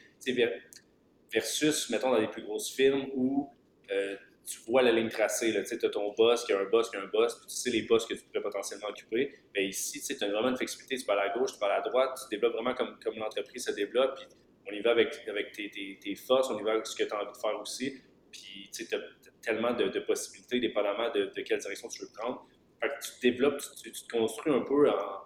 [1.33, 3.49] Versus, mettons, dans les plus grosses firmes où
[3.91, 4.15] euh,
[4.45, 5.51] tu vois la ligne tracée.
[5.63, 7.83] Tu as ton boss qui a un boss qui a un boss, tu sais les
[7.83, 9.33] boss que tu pourrais potentiellement occuper.
[9.55, 10.97] Mais ici, tu as vraiment une flexibilité.
[10.97, 13.71] Tu vas à la gauche, tu vas à droite, tu développes vraiment comme, l'entreprise se
[13.71, 14.15] développe.
[14.15, 14.27] Puis
[14.69, 15.11] on y va avec,
[15.53, 18.01] tes, forces, on y va avec ce que tu as envie de faire aussi.
[18.31, 18.99] Puis tu as,
[19.41, 22.45] tellement de, possibilités, dépendamment de, de, quelle direction tu veux prendre.
[22.81, 25.23] Fait que tu te développes, tu, tu te construis un peu en,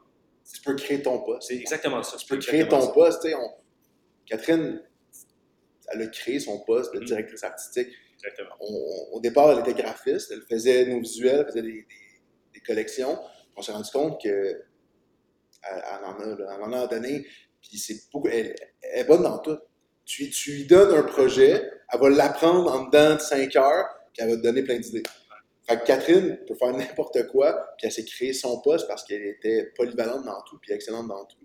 [0.54, 1.50] tu peux créer ton poste.
[1.50, 2.18] C'est exactement ça.
[2.18, 3.26] Tu peux créer ton poste.
[3.26, 3.50] On...
[4.26, 4.82] Catherine,
[5.92, 7.06] elle a créé son poste de mm.
[7.06, 7.90] directrice artistique.
[8.18, 8.56] Exactement.
[9.12, 11.86] au départ, elle était graphiste, elle faisait nos visuels, elle faisait des,
[12.66, 13.18] collections.
[13.56, 14.68] On s'est rendu compte qu'elle
[15.64, 17.26] en, a, en a donné,
[17.62, 17.96] puis c'est
[18.32, 19.58] elle, est bonne dans tout.
[20.04, 24.24] Tu, tu lui donnes un projet, elle va l'apprendre en dedans de 5 heures, puis
[24.24, 25.04] elle va te donner plein d'idées.
[25.76, 30.26] Catherine peut faire n'importe quoi, puis elle s'est créé son poste parce qu'elle était polyvalente
[30.26, 31.38] dans tout, puis excellente dans tout.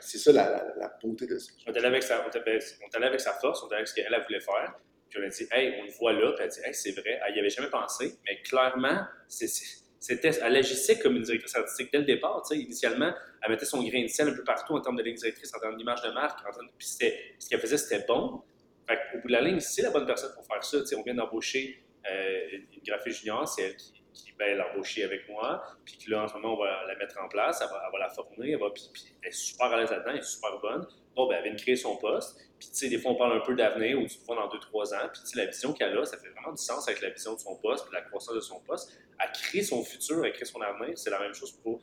[0.00, 1.52] c'est ça la, beauté de ça.
[1.66, 4.24] On est allé avec sa, on avec sa force, on est allé avec ce qu'elle
[4.26, 4.74] voulait faire,
[5.10, 6.92] puis on a dit, hey, on le voit là, puis elle a dit, hey, c'est
[6.92, 11.90] vrai, elle n'y avait jamais pensé, mais clairement, c'était, elle agissait comme une directrice artistique
[11.92, 12.42] dès le départ.
[12.50, 15.54] Initialement, elle mettait son grain de sel un peu partout en termes de ligne directrice,
[15.54, 18.42] en termes d'image de marque, en termes, puis ce qu'elle faisait, c'était bon.
[18.88, 20.78] Au bout de la ligne, c'est la bonne personne pour faire ça.
[20.96, 24.02] on vient d'embaucher une graphiste junior, c'est elle qui,
[24.38, 27.28] ben, l'embaucher avec moi, puis que là, en ce moment, on va la mettre en
[27.28, 28.84] place, elle va, la former, elle, va, puis,
[29.22, 30.86] elle est super à l'aise là-dedans, elle est super bonne.
[31.14, 32.36] bon, ben, elle vient de créer son poste.
[32.58, 34.94] Puis, tu sais, des fois, on parle un peu d'avenir ou tu te dans 2-3
[34.94, 35.08] ans.
[35.12, 37.34] Puis, tu sais, la vision qu'elle a, ça fait vraiment du sens avec la vision
[37.34, 38.96] de son poste puis la croissance de son poste.
[39.18, 40.96] Elle crée son futur, elle crée son avenir.
[40.96, 41.82] C'est la même chose pour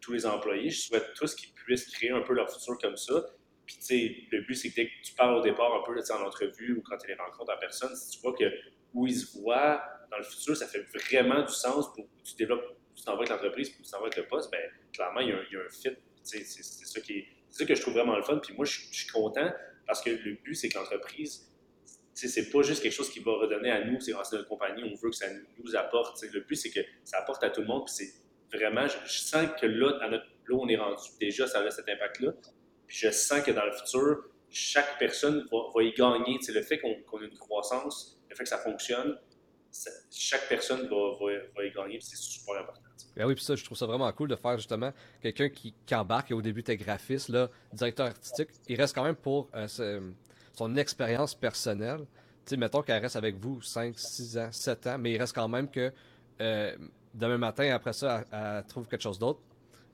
[0.00, 0.70] tous les employés.
[0.70, 3.26] Je souhaite tous qu'ils puissent créer un peu leur futur comme ça.
[3.66, 5.98] Puis, tu sais, le but, c'est que dès que tu parles au départ un peu
[5.98, 8.44] en entrevue ou quand tu les rencontres en personne, si tu vois que
[8.94, 12.34] où ils se voient dans le futur, ça fait vraiment du sens pour que tu
[12.36, 14.60] développes, tu t'en vas avec l'entreprise, tu t'en vas avec le poste, bien,
[14.92, 15.96] clairement, il y a un, il fit.
[16.22, 17.00] C'est ça,
[17.66, 18.38] que je trouve vraiment le fun.
[18.38, 19.50] Puis moi, je, suis content
[19.86, 21.50] parce que le but, c'est que l'entreprise,
[22.14, 24.94] c'est pas juste quelque chose qui va redonner à nous, c'est à notre compagnie, on
[24.94, 25.26] veut que ça
[25.58, 26.22] nous apporte.
[26.22, 27.86] Le but, c'est que ça apporte à tout le monde.
[27.86, 31.60] Puis c'est vraiment, je, sens que là, à notre, là, on est rendu, déjà, ça
[31.60, 32.32] a cet impact-là.
[32.86, 36.38] Puis je sens que dans le futur, chaque personne va, y gagner.
[36.40, 39.18] C'est le fait qu'on ait une croissance, le fait que ça fonctionne,
[40.10, 42.80] chaque personne va, y gagner, c'est super important.
[43.16, 46.30] Ben oui, puis ça, je trouve ça vraiment cool de faire justement quelqu'un qui, embarque
[46.30, 50.10] et au début, t'es graphiste, là, directeur artistique, il reste quand même pour euh,
[50.52, 52.06] son expérience personnelle.
[52.46, 55.48] Tu mettons qu'elle reste avec vous 5, 6 ans, 7 ans, mais il reste quand
[55.48, 55.92] même que
[56.40, 56.76] euh,
[57.14, 59.40] demain matin, après ça, elle trouve quelque chose d'autre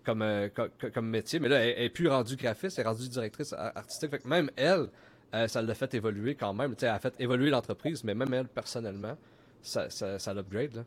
[0.09, 1.41] euh, comme, comme, métier.
[1.41, 4.11] Mais là, elle, n'est plus rendue graphiste, elle est rendue directrice artistique.
[4.11, 4.89] Fait que même elle,
[5.35, 6.75] euh, ça l'a fait évoluer quand même.
[6.81, 9.17] elle a fait évoluer l'entreprise, mais même elle, personnellement,
[9.63, 10.85] ça, ça, ça l'upgrade.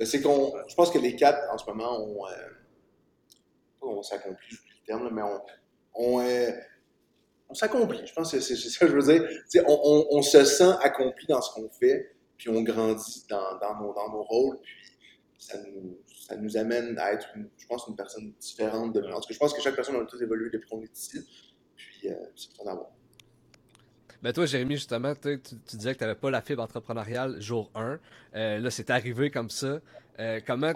[0.00, 2.32] C'est qu'on, je pense que les quatre, en ce moment, on, euh,
[3.82, 5.40] on s'accomplit, je le terme, mais on,
[5.94, 6.20] on,
[7.50, 8.06] on s'accomplit.
[8.06, 9.28] Je pense que c'est, ça que je veux dire.
[9.66, 14.22] On, on, se sent accompli dans ce qu'on fait, puis on grandit dans, dans, nos,
[14.22, 14.74] rôles, puis
[15.38, 19.02] ça nous, ça nous amène à être, je pense, une personne différente de.
[19.02, 21.18] En tout je pense que chaque personne a tous évolué depuis qu'on est ici.
[21.76, 22.92] Puis, euh, c'est ton amour.
[24.22, 25.40] Ben toi, Jérémy, justement, tu,
[25.72, 27.98] disais que tu n'avais pas la fibre entrepreneuriale jour 1.
[28.34, 29.78] Euh, là, c'est arrivé comme ça.
[30.18, 30.72] Euh, comment,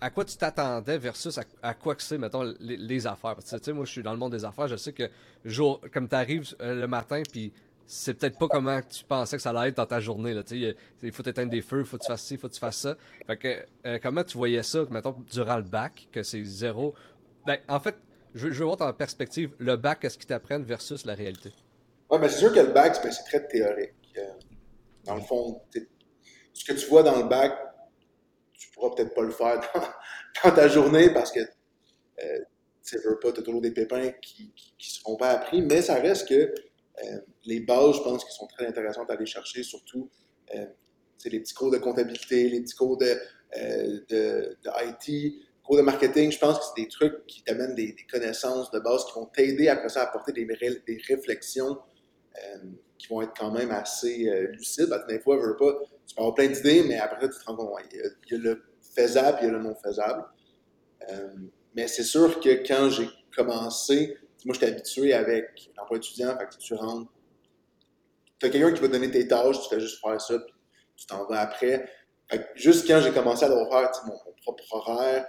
[0.00, 3.34] à quoi tu t'attendais versus à, quoi que c'est, mettons, les, affaires?
[3.36, 4.66] Parce que, tu sais, moi, je suis dans le monde des affaires.
[4.66, 5.08] Je sais que,
[5.44, 7.52] jour, comme tu arrives le matin, puis
[7.92, 10.32] c'est peut-être pas comment tu pensais que ça allait être dans ta journée.
[10.32, 12.54] Là, il faut éteindre des feux, il faut que tu fasses ci, il faut que
[12.54, 12.96] tu fasses ça.
[13.26, 16.94] Fait que, euh, comment tu voyais ça, mettons, durant le bac, que c'est zéro?
[17.46, 17.96] Ben, en fait,
[18.36, 21.52] je, veux voir en perspective le bac, qu'est-ce qu'ils t'apprennent versus la réalité?
[22.10, 23.94] Oui, mais c'est sûr que le bac, c'est très théorique.
[24.16, 24.32] Euh,
[25.04, 25.62] dans le fond,
[26.52, 27.52] ce que tu vois dans le bac,
[28.52, 29.60] tu pourras peut-être pas le faire
[30.44, 32.38] dans, ta journée parce que euh,
[32.84, 35.94] tu veux pas, tu as toujours des pépins qui ne seront pas appris, mais ça
[35.94, 36.52] reste que
[37.04, 40.10] euh, les bases, je pense, qui sont très intéressantes à aller chercher, surtout
[40.54, 40.66] euh,
[41.24, 43.16] les petits cours de comptabilité, les petits cours de,
[43.56, 44.56] euh, de,
[45.08, 46.30] IT, cours de marketing.
[46.30, 49.68] Je pense que c'est des trucs qui t'amènent des, connaissances de base qui vont t'aider
[49.68, 50.46] après ça à apporter des
[51.08, 51.78] réflexions
[52.98, 54.90] qui vont être quand même assez lucides.
[55.08, 55.72] des fois, veux pas,
[56.06, 58.62] tu peux avoir plein d'idées, mais après, tu te rends compte, il, y a, le
[58.94, 60.24] faisable, il y a le non faisable.
[61.74, 66.74] mais c'est sûr que quand j'ai commencé, moi, j'étais habitué avec l'emploi étudiant, que tu
[66.74, 67.10] rentres.
[68.38, 70.54] Tu as quelqu'un qui va te donner tes tâches, tu fais juste faire ça, puis
[70.96, 71.88] tu t'en vas après.
[72.30, 75.26] Fait juste quand j'ai commencé à devoir faire mon, propre horaire,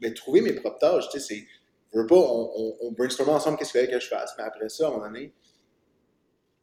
[0.00, 1.46] mais trouver mes propres tâches, tu sais, c'est.
[1.92, 4.86] Veux pas, on, on, brainstorm ensemble qu'est-ce qu'il fallait que je fasse, mais après ça,
[4.86, 5.32] à un moment donné,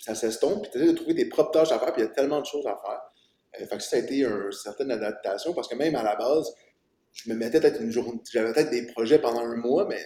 [0.03, 2.07] ça s'estompe, puis tu essaies de trouver tes propres tâches à faire, puis il y
[2.07, 3.01] a tellement de choses à faire.
[3.61, 6.53] Euh, ça a été une certaine adaptation, parce que même à la base,
[7.13, 10.05] je me mettais peut-être une journée, j'avais peut-être des projets pendant un mois, mais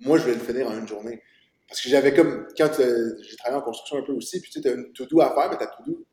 [0.00, 1.22] moi, je voulais le finir en une journée.
[1.66, 4.60] Parce que j'avais comme, quand euh, j'ai travaillé en construction un peu aussi, puis tu
[4.60, 6.06] sais, tu as une to-do à faire, mais ta to-do,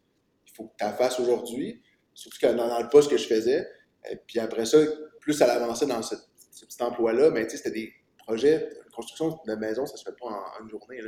[0.47, 1.82] il faut que tu la fasses aujourd'hui,
[2.14, 3.68] surtout que dans, le poste que je faisais.
[4.10, 4.78] Et puis après ça,
[5.20, 9.39] plus ça avançait dans ce, petit emploi-là, mais tu sais, c'était des projets, une construction
[9.45, 11.01] de maison, ça se fait pas en, une journée.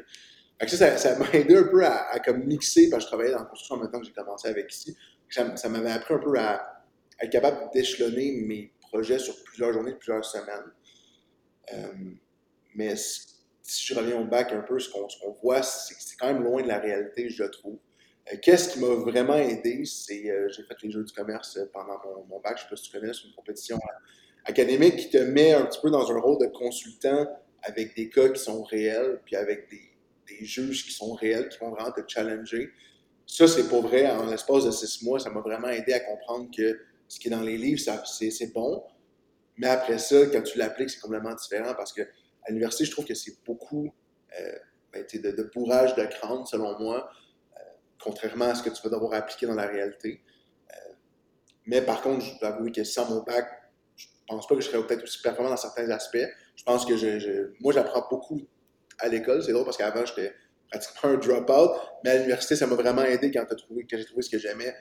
[0.66, 3.76] Ça, m'a aidé un peu à, comme mixer, parce que je travaillais dans la construction
[3.76, 4.98] en même temps que j'ai commencé avec ici.
[5.30, 6.84] Ça, m'avait appris un peu à,
[7.20, 10.72] être capable d'échelonner mes projets sur plusieurs journées, plusieurs semaines.
[11.74, 11.94] Euh,
[12.76, 15.08] mais si je reviens au bac un peu, ce qu'on
[15.42, 17.78] voit, c'est que c'est quand même loin de la réalité, je trouve.
[18.32, 22.00] Euh, qu'est-ce qui m'a vraiment aidé, c'est euh, j'ai fait les Jeux du commerce pendant
[22.30, 23.80] mon, bac, je ne sais pas si tu connais, c'est une compétition
[24.46, 27.28] académique qui te met un petit peu dans un rôle de consultant
[27.64, 29.97] avec des cas qui sont réels, puis avec des,
[30.42, 32.72] juges qui sont réels, qui vont vraiment te challenger.
[33.26, 34.10] Ça, c'est pas vrai.
[34.10, 37.32] En l'espace de six mois, ça m'a vraiment aidé à comprendre que ce qui est
[37.32, 38.84] dans les livres, c'est bon.
[39.58, 43.06] Mais après ça, quand tu l'appliques, c'est complètement différent parce que à l'université, je trouve
[43.06, 43.92] que c'est beaucoup
[44.40, 44.52] euh,
[44.94, 47.10] ben, de, bourrage de crâne, selon moi,
[47.56, 47.60] euh,
[48.02, 50.22] contrairement à ce que tu vas devoir appliquer dans la réalité.
[50.70, 50.94] Euh,
[51.66, 53.48] mais par contre, je dois avouer que sans mon bac,
[53.96, 56.28] je pense pas que je serais peut-être aussi performant dans certains aspects.
[56.56, 58.42] Je pense que moi, j'apprends beaucoup
[59.00, 59.44] à l'école.
[59.44, 60.34] C'est drôle parce qu'avant, j'étais
[60.70, 61.72] pratiquement un drop-out,
[62.04, 64.76] mais à l'université, ça m'a vraiment aidé quand, j'ai trouvé ce que j'aimais,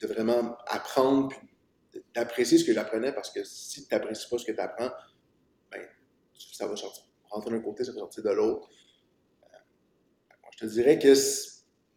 [0.00, 4.44] de vraiment apprendre, puis d'apprécier ce que j'apprenais, parce que si tu n'apprécies pas ce
[4.44, 4.90] que tu apprends,
[6.52, 8.68] ça va sortir, rentrer d'un côté, ça va sortir de l'autre.
[10.52, 11.14] je te dirais que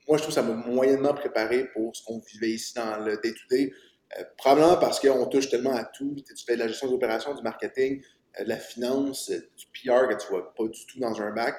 [0.09, 3.17] moi, je trouve que ça m'a moyennement préparé pour ce qu'on vivait ici dans le
[3.17, 3.71] day-to-day.
[4.17, 6.15] Euh, probablement parce qu'on touche tellement à tout.
[6.15, 8.05] Tu fais de la gestion des opérations, du marketing, euh,
[8.39, 11.55] la finance, euh, du PR que tu vois pas du tout dans un bac,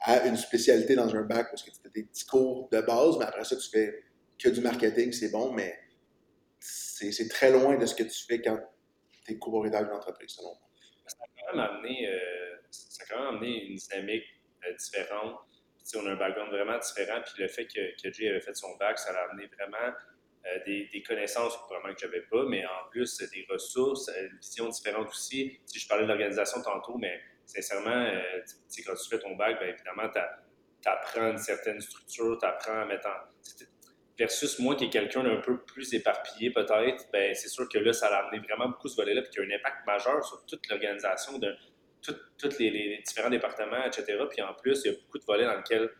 [0.00, 3.16] à une spécialité dans un bac parce que tu fais des petits cours de base,
[3.18, 4.04] mais après ça, tu fais
[4.38, 5.78] que du marketing, c'est bon, mais
[6.58, 8.58] c'est très loin de ce que tu fais quand
[9.24, 10.68] tu es copropriétaire d'une entreprise, selon moi.
[11.06, 12.08] Ça a quand même amené,
[13.10, 14.24] amené une dynamique
[14.78, 15.38] différente
[15.94, 17.20] on a un background vraiment différent.
[17.24, 19.92] Puis le fait que, que Jay avait fait son bac, ça l'a amené vraiment euh,
[20.66, 24.38] des, des, connaissances probablement que je n'avais pas, mais en plus des ressources, euh, une
[24.38, 25.58] vision différente aussi.
[25.66, 28.40] Si je parlais de l'organisation tantôt, mais sincèrement, euh,
[28.84, 32.84] quand tu fais ton bac, bien évidemment, tu apprends une certaine structure, tu apprends à
[32.84, 33.34] mettre en.
[34.16, 37.92] Versus moi qui est quelqu'un d'un peu plus éparpillé peut-être, ben c'est sûr que là,
[37.92, 40.68] ça a amené vraiment beaucoup ce volet-là, puis qui a un impact majeur sur toute
[40.68, 41.56] l'organisation d'un
[42.38, 44.18] tous les, différents départements, etc.
[44.30, 45.90] Puis en plus, il y a beaucoup de volets dans lesquels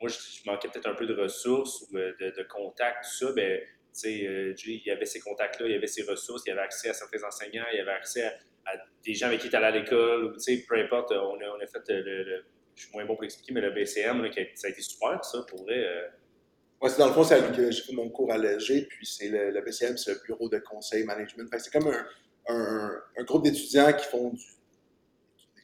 [0.00, 3.32] moi, je, manquais peut-être un peu de ressources ou euh, de, contacts, tout ça.
[3.32, 3.60] Ben,
[4.06, 7.22] euh, il y avait ces contacts-là, il avait ces ressources, il avait accès à certains
[7.24, 8.72] enseignants, il avait accès à,
[9.04, 10.36] des gens avec qui tu allais à l'école,
[10.68, 13.60] peu importe, on a, on a fait le, je suis moins bon pour l'expliquer, mais
[13.60, 15.84] le BCM, a, ça a été super, ça, pour vrai.
[15.84, 16.88] Euh.
[16.98, 20.12] dans le fond, c'est que j'ai fait mon cours l'EG, puis c'est le, BCM, c'est
[20.12, 21.48] le bureau de conseil management.
[21.58, 24.44] c'est comme un, un, groupe d'étudiants qui font du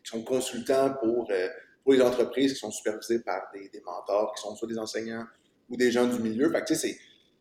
[0.04, 1.48] qui sont consultants pour, euh,
[1.82, 5.24] pour les entreprises qui sont supervisées par des, mentors, qui sont soit des enseignants
[5.68, 6.52] ou des gens du milieu.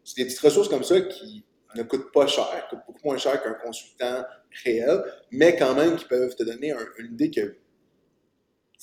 [0.04, 1.46] C'est, des petites ressources comme ça qui
[1.76, 4.24] ne coûtent pas cher, coûtent beaucoup moins cher qu'un consultant
[4.64, 7.58] réel, mais quand même qui peuvent te donner une idée que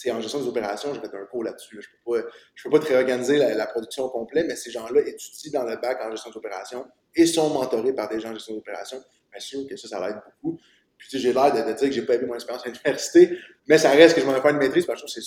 [0.00, 1.78] c'est en gestion des opérations, je vais un cours là-dessus.
[1.82, 2.28] Je ne peux,
[2.64, 5.98] peux pas te réorganiser la, production au complet, mais ces gens-là étudient dans le bac
[6.02, 9.02] en gestion opérations et sont mentorés par des gens en gestion d'opérations.
[9.30, 10.58] Bien sûr que ça, ça l'aide beaucoup.
[10.96, 13.90] Puis j'ai l'air de, dire que j'ai pas eu mon expérience à l'université, mais ça
[13.90, 15.26] reste que je m'en ai fait une maîtrise parce que je que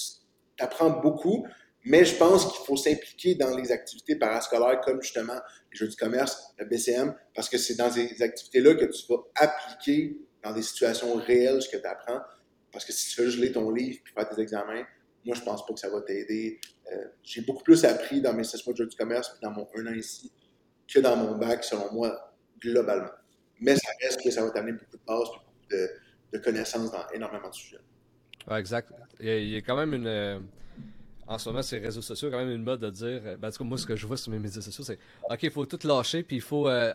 [0.57, 1.45] tu apprends beaucoup,
[1.85, 5.39] mais je pense qu'il faut s'impliquer dans les activités parascolaires comme justement
[5.71, 9.19] les jeux du commerce, le BCM, parce que c'est dans ces activités-là que tu vas
[9.35, 12.21] appliquer dans des situations réelles ce que tu apprends.
[12.71, 14.83] Parce que si tu juste lire ton livre puis faire tes examens,
[15.25, 16.59] moi, je pense pas que ça va t'aider.
[16.91, 19.51] Euh, j'ai beaucoup plus appris dans mes 16 mois de jeux du commerce puis dans
[19.51, 20.31] mon un an ici
[20.91, 23.11] que dans mon bac, selon moi, globalement.
[23.59, 25.29] Mais ça reste que ça va t'amener beaucoup de bases
[26.31, 27.79] de, connaissances dans énormément de sujets.
[28.51, 28.91] Exact.
[29.19, 30.43] Il y, a, quand même une.
[31.33, 33.21] Euh, en ce moment, sur les réseaux sociaux, quand même une mode de dire.
[33.25, 35.43] Euh, ben, en tout moi, ce que je vois sur mes médias sociaux, c'est OK,
[35.43, 36.93] il faut tout lâcher, puis il faut euh,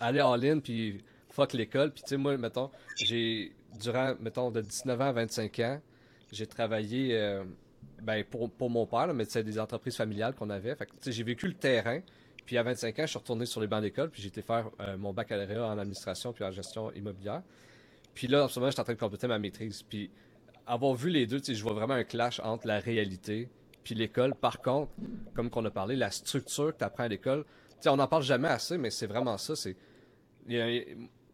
[0.00, 1.92] aller en ligne, puis fuck l'école.
[1.92, 3.52] Puis, tu sais, moi, mettons, j'ai.
[3.80, 5.80] Durant, mettons, de 19 ans à 25 ans,
[6.32, 7.40] j'ai travaillé.
[8.02, 10.74] ben, pour, pour mon père, mais c'est des entreprises familiales qu'on avait.
[10.74, 12.00] Fait que, j'ai vécu le terrain.
[12.46, 14.70] Puis à 25 ans, je suis retourné sur les bancs d'école, puis j'ai été faire
[14.98, 17.42] mon baccalauréat en administration puis en gestion immobilière.
[18.14, 19.82] Puis là, en ce moment, je suis en train de compléter ma maîtrise.
[19.82, 20.10] Puis
[20.64, 23.48] avoir vu les deux, je vois vraiment un clash entre la réalité
[23.86, 24.34] puis l'école.
[24.34, 24.90] Par contre,
[25.32, 27.44] comme qu'on a parlé, la structure que tu apprends à l'école,
[27.86, 29.54] on n'en parle jamais assez, mais c'est vraiment ça.
[29.54, 29.76] C'est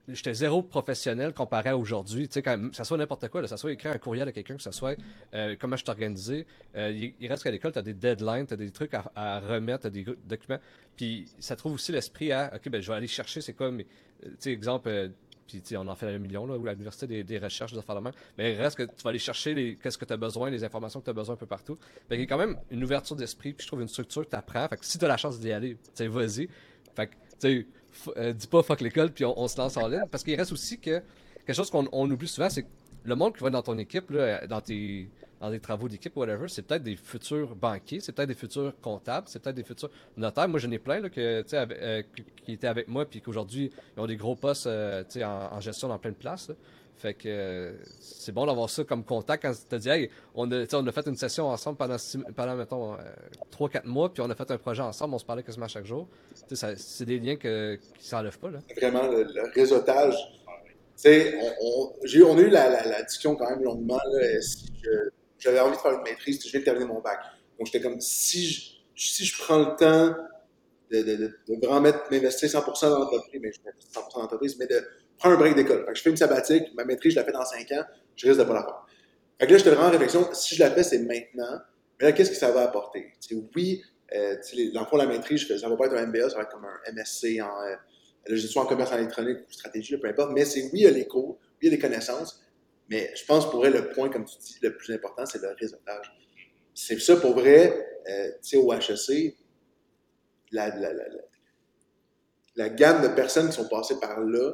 [0.08, 2.28] J'étais zéro professionnel comparé à aujourd'hui.
[2.28, 4.62] Tu sais, quand ça soit n'importe quoi, ça soit écrire un courriel à quelqu'un, que
[4.62, 4.98] ça soit
[5.32, 6.44] euh, comment je t'organisais.
[6.76, 9.82] Euh, il, reste qu'à l'école, tu as des deadlines, tu as des trucs à, remettre,
[9.82, 10.58] tu as des documents.
[10.94, 13.86] Puis ça trouve aussi l'esprit à, OK, ben, je vais aller chercher, c'est quoi, mais,
[14.22, 15.12] tu sais, exemple,
[15.46, 18.00] puis on en fait un million, là, ou l'université des, des recherches, de la
[18.38, 21.00] Mais il reste que tu vas aller chercher qu'est-ce que tu as besoin, les informations
[21.00, 21.78] que tu as besoin un peu partout.
[22.10, 24.36] il y a quand même une ouverture d'esprit, puis je trouve une structure que tu
[24.36, 24.66] apprends.
[24.68, 26.48] Fait que si tu as la chance d'y aller, tu vas-y.
[26.94, 27.66] Fait que, tu
[28.16, 30.04] euh, dis pas fuck l'école, puis on, se lance en ligne.
[30.10, 31.02] Parce qu'il reste aussi que
[31.46, 32.68] quelque chose qu'on oublie souvent, c'est que
[33.04, 35.08] le monde qui va dans ton équipe, là, dans tes
[35.42, 39.26] dans des travaux d'équipe, whatever, c'est peut-être des futurs banquiers, c'est peut-être des futurs comptables,
[39.28, 40.48] c'est peut-être des futurs notaires.
[40.48, 42.02] Moi, j'en ai plein là, que, euh,
[42.44, 45.88] qui étaient avec moi, puis qu'aujourd'hui, ils ont des gros postes euh, en, en, gestion
[45.88, 46.52] dans plein de places.
[46.96, 50.48] Fait que euh, c'est bon d'avoir ça comme contact quand tu te dis, hey, on
[50.52, 51.96] a, on a fait une session ensemble pendant,
[52.36, 52.96] pendant mettons,
[53.50, 56.06] 3-4 mois, puis on a fait un projet ensemble, on se parlait quasiment chaque jour.
[56.54, 58.50] C'est des liens que, qui ne s'enlèvent pas.
[58.50, 58.60] Là.
[58.76, 60.14] Vraiment, le, réseautage.
[61.04, 63.98] On, on, a eu la, la, discussion quand même longuement.
[64.12, 64.20] Là,
[65.42, 67.18] j'avais envie de faire une maîtrise, je viens de terminer mon bac.
[67.58, 70.14] Donc, j'étais comme, si je, si je prends le temps
[70.90, 74.56] de, de, de, de vraiment m'investir 100% dans l'entreprise, mais je mets 100% dans l'entreprise,
[74.58, 74.82] mais de
[75.18, 75.84] prendre un break d'école.
[75.86, 77.84] Fait je fais une sabbatique, ma maîtrise, je la fais dans 5 ans,
[78.16, 78.86] je risque de pas la faire.
[79.40, 81.60] Fait que là, j'étais vraiment en réflexion, si je la fais, c'est maintenant,
[81.98, 83.12] mais là, qu'est-ce que ça va apporter?
[83.56, 83.82] oui,
[84.14, 86.92] euh, de la maîtrise, ça va pas être un MBA, ça va être comme un
[86.92, 87.76] MSC en, euh,
[88.28, 91.06] je en commerce électronique ou stratégie, peu importe, mais c'est oui, il y a les
[91.06, 92.42] cours, oui, il y a des connaissances,
[92.92, 95.48] mais je pense pour vrai, le point, comme tu dis, le plus important, c'est le
[95.58, 96.12] réseautage.
[96.74, 99.34] C'est ça pour vrai, euh, tu sais, au HEC,
[100.50, 100.68] la,
[102.68, 104.52] gamme de personnes qui sont passées par là,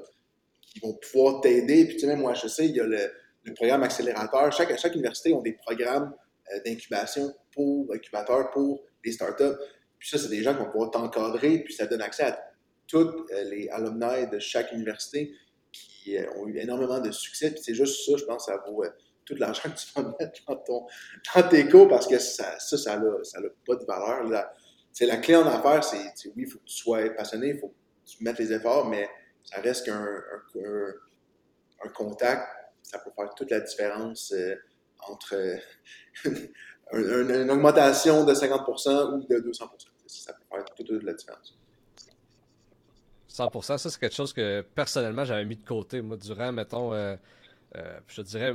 [0.61, 1.84] qui vont pouvoir t'aider.
[1.86, 3.11] Puis tu sais, même au HEC, il y a le,
[3.57, 4.53] programme accélérateur.
[4.53, 6.14] Chaque, chaque université a des programmes
[6.55, 9.57] euh, d'incubation pour l'incubateur, pour les startups.
[9.99, 12.39] Puis ça, c'est des gens qui vont pouvoir t'encadrer, puis ça donne accès à
[12.86, 15.34] tous les alumni de chaque université
[15.72, 17.50] qui ont eu énormément de succès.
[17.50, 18.84] Puis c'est juste ça, je pense, ça vaut
[19.28, 20.86] tout l'argent que tu vas mettre dans, ton,
[21.34, 24.24] dans tes cours parce que ça, ça, ça n'a pas de valeur.
[24.24, 24.54] La,
[25.00, 28.10] la clé en affaires, c'est, oui, il faut que tu sois passionné, il faut que
[28.10, 29.08] tu mettes les efforts, mais
[29.44, 30.92] ça reste qu'un un,
[31.84, 32.48] un, contact,
[32.82, 34.54] ça peut faire toute la différence euh,
[35.06, 35.58] entre
[36.92, 39.52] une, augmentation de 50% ou de 200%.
[40.06, 41.58] Ça peut faire toute, la différence.
[43.39, 47.16] 100%, ça c'est quelque chose que personnellement j'avais mis de côté, moi, durant, mettons, euh,
[47.76, 48.55] euh, je dirais,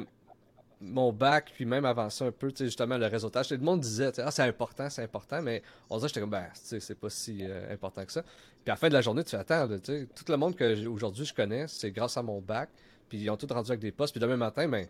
[0.82, 3.48] mon bac, puis même avant un peu, tu sais, justement, le réseautage.
[3.48, 6.48] Tout le monde disait, ah, c'est important, c'est important, mais on dirait, j'étais comme, ben,
[6.54, 8.22] tu sais, c'est pas si euh, important que ça.
[8.22, 10.56] Puis à la fin de la journée, tu fais, attends, tu sais, tout le monde
[10.56, 12.70] que aujourd'hui je connais, c'est grâce à mon bac,
[13.08, 14.88] puis ils ont tous rendu avec des postes, puis demain matin, ben,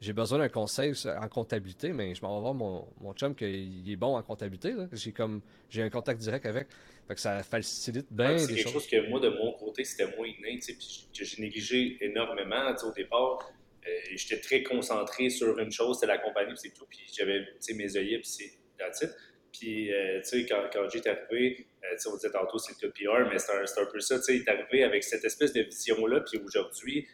[0.00, 3.82] j'ai besoin d'un conseil en comptabilité, mais je m'en vais voir mon, mon chum qui
[3.86, 4.74] est bon en comptabilité.
[4.92, 5.40] J'ai comme
[5.70, 6.68] j'ai un contact direct avec.
[7.06, 10.26] Fait que ça facilite bien C'est quelque chose que moi, de mon côté, c'était moins
[10.26, 13.52] inné, puis que j'ai négligé énormément au départ.
[13.86, 16.86] Euh, j'étais très concentré sur une chose, c'était la compagnie, c'est tout.
[16.88, 19.14] Puis j'avais mes œillets, puis c'est la titre.
[19.52, 23.28] Puis, euh, tu sais, quand, quand j'étais arrivé, euh, on disait tantôt c'est le PR,
[23.30, 25.62] mais c'est un, un, peu ça, tu sais, il est arrivé avec cette espèce de
[25.62, 27.06] vision-là, puis aujourd'hui,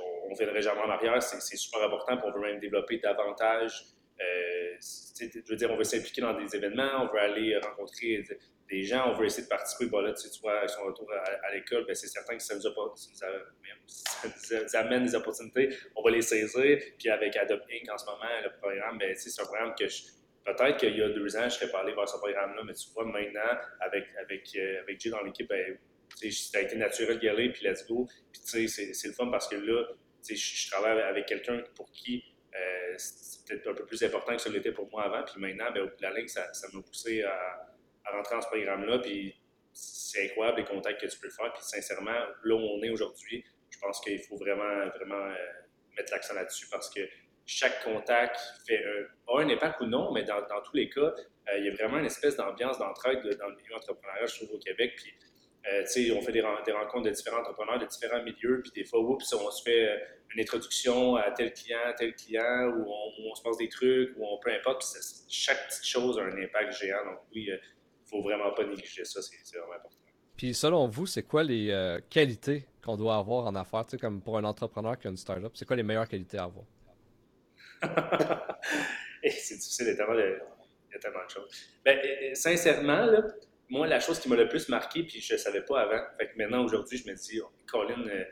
[0.00, 3.84] on ne reviendrait jamais en arrière, c'est super important, puis on veut même développer davantage.
[4.18, 8.24] je veux dire, on veut s'impliquer dans des événements, on veut aller rencontrer
[8.68, 9.86] des gens, on veut essayer de participer.
[9.86, 12.66] Bon, là, tu, vois, avec son retour à, l'école, ben, c'est certain que ça nous,
[14.74, 15.76] amène des opportunités.
[15.94, 16.78] On va les saisir.
[16.98, 17.88] Puis avec Adopt Inc.
[17.90, 19.84] en ce moment, le programme, ben, c'est un programme que
[20.44, 22.88] peut-être qu'il y a deux ans, je serais pas allé voir ce programme-là, mais tu
[22.94, 25.78] vois, maintenant, avec, avec, euh, avec Jay dans l'équipe, ben,
[26.16, 28.08] ça a été naturel d'y aller, puis let's go.
[28.32, 29.84] Puis tu sais, c'est le fun parce que là,
[30.28, 34.40] je, je travaille avec quelqu'un pour qui euh, c'est peut-être un peu plus important que
[34.40, 35.22] ça l'était pour moi avant.
[35.24, 38.42] Puis maintenant, ben, au bout de la ligne, ça m'a poussé à à rentrer dans
[38.42, 38.98] ce programme-là.
[38.98, 39.34] Puis
[39.72, 41.52] c'est incroyable les contacts que tu peux faire.
[41.52, 45.34] Puis sincèrement, là où on est aujourd'hui, je pense qu'il faut vraiment, vraiment euh,
[45.96, 47.00] mettre l'accent là-dessus parce que
[47.44, 48.82] chaque contact fait
[49.28, 51.74] un, un impact ou non, mais dans, dans tous les cas, euh, il y a
[51.74, 54.94] vraiment une espèce d'ambiance d'entraide dans le milieu entrepreneurial, je trouve, au Québec.
[54.96, 55.14] Puis,
[55.72, 59.00] euh, on fait des, des, rencontres de différents entrepreneurs de différents milieux, puis des fois,
[59.00, 59.88] oups, on se fait
[60.34, 62.86] une introduction à tel client, à tel client, où
[63.30, 64.84] on, se passe des trucs, où on peu importe.
[65.28, 67.04] chaque petite chose a un impact géant.
[67.04, 67.50] Donc, oui,
[68.04, 69.96] faut vraiment pas négliger ça, c'est vraiment important.
[70.36, 74.36] Puis selon vous, c'est quoi les euh, qualités qu'on doit avoir en affaires, comme pour
[74.36, 76.66] un entrepreneur qui a une startup, c'est quoi les meilleures qualités à avoir?
[79.22, 80.38] Eh, c'est difficile, il y, a tellement de,
[80.88, 81.50] il y a tellement de choses.
[81.84, 81.98] Ben,
[82.34, 83.22] sincèrement, là,
[83.68, 86.28] moi, la chose qui m'a le plus marqué, puis je ne savais pas avant, fait
[86.28, 88.24] que maintenant, aujourd'hui, je me dis, oh, Colin, euh,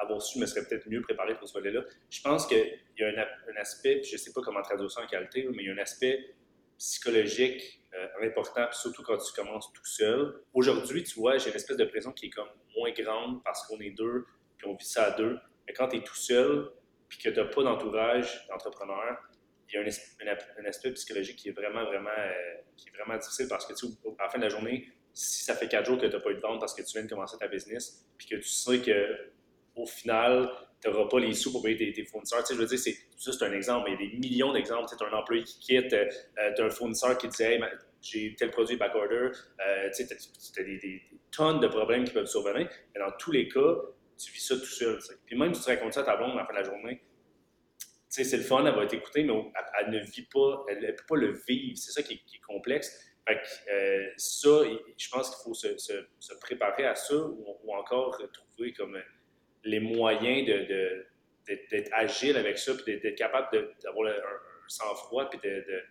[0.00, 1.82] avoir su, je me serais peut-être mieux préparé pour ce volet-là.
[2.10, 5.06] Je pense qu'il y a un, aspect, je ne sais pas comment traduire ça en
[5.06, 6.34] qualité, mais il y a un aspect
[6.78, 10.40] psychologique euh, important, surtout quand tu commences tout seul.
[10.54, 13.78] Aujourd'hui, tu vois, j'ai une espèce de pression qui est comme moins grande parce qu'on
[13.80, 14.24] est deux,
[14.56, 15.38] puis on vit ça à deux.
[15.66, 16.70] Mais quand tu es tout seul,
[17.08, 19.18] puis que tu n'as pas d'entourage d'entrepreneur,
[19.72, 23.46] il y a un, aspect psychologique qui est vraiment, vraiment, euh, qui est vraiment difficile
[23.48, 23.86] parce que, tu
[24.18, 26.30] à la fin de la journée, si ça fait quatre jours que tu n'as pas
[26.30, 28.80] eu de vente parce que tu viens de commencer ta business, puis que tu sais
[28.80, 29.32] que
[29.74, 30.50] au final,
[30.82, 32.40] tu n'auras pas les sous pour payer tes, fournisseurs.
[32.40, 34.18] Tu sais, je veux dire, c'est, ça, c'est un exemple, mais il y a des
[34.18, 34.86] millions d'exemples.
[34.86, 36.06] Tu as un employé qui quitte, euh,
[36.54, 37.62] tu as un fournisseur qui dit hey,
[38.02, 39.30] j'ai tel produit backorder.
[39.66, 42.68] Euh, tu as, des, tonnes de problèmes qui peuvent survenir.
[42.94, 43.76] Mais dans tous les cas,
[44.18, 44.98] tu vis ça tout seul.
[45.24, 47.00] Puis même si tu racontes ça à ta blonde à la fin de la journée,
[48.12, 49.32] c'est le fun, elle va t'écouter, mais
[49.80, 51.78] elle, ne vit pas, elle ne peut pas le vivre.
[51.78, 53.10] C'est ça qui est, complexe.
[53.26, 54.48] Fait que, euh, ça,
[54.98, 59.00] je pense qu'il faut se, préparer à ça ou, encore trouver comme
[59.64, 61.06] les moyens de,
[61.46, 64.20] d'être agile avec ça, puis d'être capable d'avoir un,
[64.68, 65.82] sang-froid, puis de,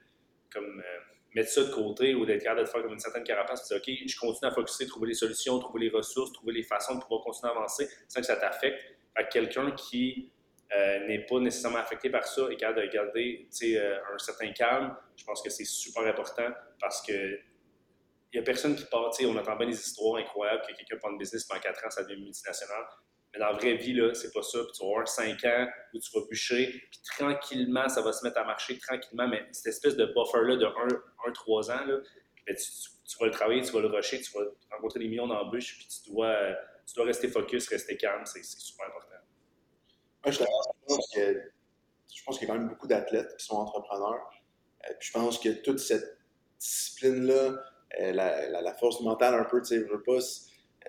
[0.54, 1.00] comme, euh,
[1.34, 4.04] mettre ça de côté ou d'être capable de faire comme une certaine carapace, puis dire,
[4.04, 7.02] OK, je continue à focuser, trouver les solutions, trouver les ressources, trouver les façons de
[7.02, 8.80] pouvoir continuer à avancer sans que ça t'affecte.
[9.16, 10.32] à quelqu'un qui
[10.76, 14.96] euh, n'est pas nécessairement affecté par ça et capable de garder euh, un certain calme,
[15.18, 16.50] je pense que c'est super important
[16.80, 17.40] parce que
[18.34, 21.12] il n'y a personne qui part, on entend bien des histoires incroyables que quelqu'un prend
[21.12, 22.86] une business pendant 4 ans, ça devient multinational.
[23.34, 24.60] Mais dans la vraie vie, c'est pas ça.
[24.74, 28.40] Tu vas avoir 5 ans où tu vas bûcher, puis tranquillement, ça va se mettre
[28.40, 29.28] à marcher tranquillement.
[29.28, 31.86] Mais cette espèce de buffer-là de 1-3 ans,
[32.48, 35.78] ben, tu, vas le travailler, tu vas le rusher, tu vas rencontrer des millions d'embûches,
[35.78, 36.56] puis tu dois,
[36.88, 38.26] tu dois rester focus, rester calme.
[38.26, 39.11] C'est super important.
[40.24, 40.40] Moi, je,
[40.88, 41.52] pense que,
[42.14, 44.30] je pense qu'il y a quand même beaucoup d'athlètes qui sont entrepreneurs.
[44.86, 46.18] Euh, puis je pense que toute cette
[46.60, 47.56] discipline-là,
[48.00, 50.02] euh, la, force mentale un peu, tu sais, je veux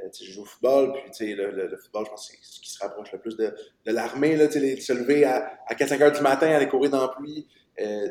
[0.02, 2.70] euh, je joue au football, puis le, le, football, je pense que c'est ce qui
[2.70, 3.54] se rapproche le plus de,
[3.84, 4.36] de l'armée.
[4.48, 7.46] Se lever à, à 4-5 heures du matin, aller courir dans pluie,
[7.80, 8.08] euh,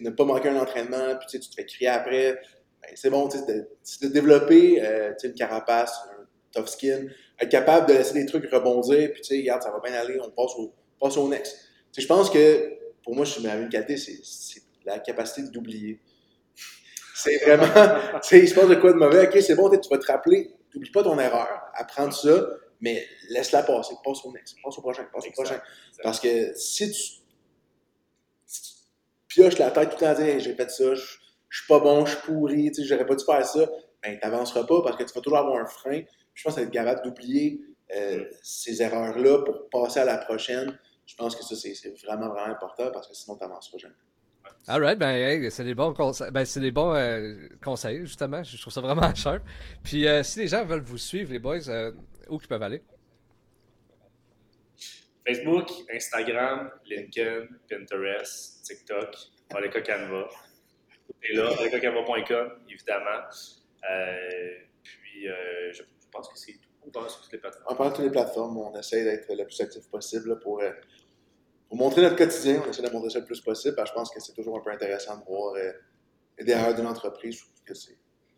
[0.00, 2.40] ne pas manquer un entraînement, puis tu te fais crier après.
[2.82, 3.68] Ben, c'est bon, tu de,
[4.02, 6.00] de développer euh, une carapace,
[6.58, 7.06] tough skin,
[7.40, 10.18] être capable de laisser des trucs rebondir, puis tu sais, regarde, ça va bien aller,
[10.20, 11.56] on passe au, passe au next.
[11.96, 16.00] je pense que, pour moi, je suis une qualité, c'est la capacité d'oublier.
[17.14, 17.66] C'est vraiment,
[18.22, 20.06] tu sais, il se passe de quoi de mauvais, ok, c'est bon, tu vas te
[20.06, 22.46] rappeler, n'oublie pas ton erreur, apprends ça,
[22.80, 25.60] mais laisse-la passer, passe au next, passe au prochain, passe au prochain.
[26.00, 27.18] Parce que si tu,
[29.26, 31.02] pioches la tête tout le temps à dire j'ai fait ça, je,
[31.50, 33.68] suis pas bon, je suis pourri, tu sais, j'aurais pas dû faire ça,
[34.02, 36.02] ben t'avanceras pas parce que tu vas toujours avoir un frein.
[36.38, 37.60] Je pense être capable d'oublier
[37.96, 40.78] euh, ces erreurs-là pour passer à la prochaine.
[41.04, 43.94] Je pense que ça, c'est vraiment, vraiment important parce que sinon, tu n'avanceras jamais.
[44.68, 46.30] Alright, ben c'est des bons conseils.
[46.30, 48.44] Ben, c'est des bons euh, conseils, justement.
[48.44, 49.40] Je trouve ça vraiment cher.
[49.82, 51.90] Puis euh, si les gens veulent vous suivre, les boys, euh,
[52.28, 52.82] où ils peuvent aller?
[55.26, 59.16] Facebook, Instagram, LinkedIn, Pinterest, TikTok,
[59.56, 60.28] Oleka Canva.
[61.24, 63.26] Et là, olekacanva.com, évidemment.
[64.84, 65.24] puis
[65.72, 66.68] je, pense que c'est tout.
[66.86, 67.66] On parle sur toutes les plateformes.
[67.68, 68.56] On parle sur toutes les plateformes.
[68.56, 70.62] On essaie d'être le plus actif possible pour
[71.68, 73.76] pour montrer notre quotidien, on essaie de montrer ça le plus possible.
[73.86, 75.72] je pense que c'est toujours un peu intéressant de voir euh,
[76.38, 77.42] les derrière d'une entreprise.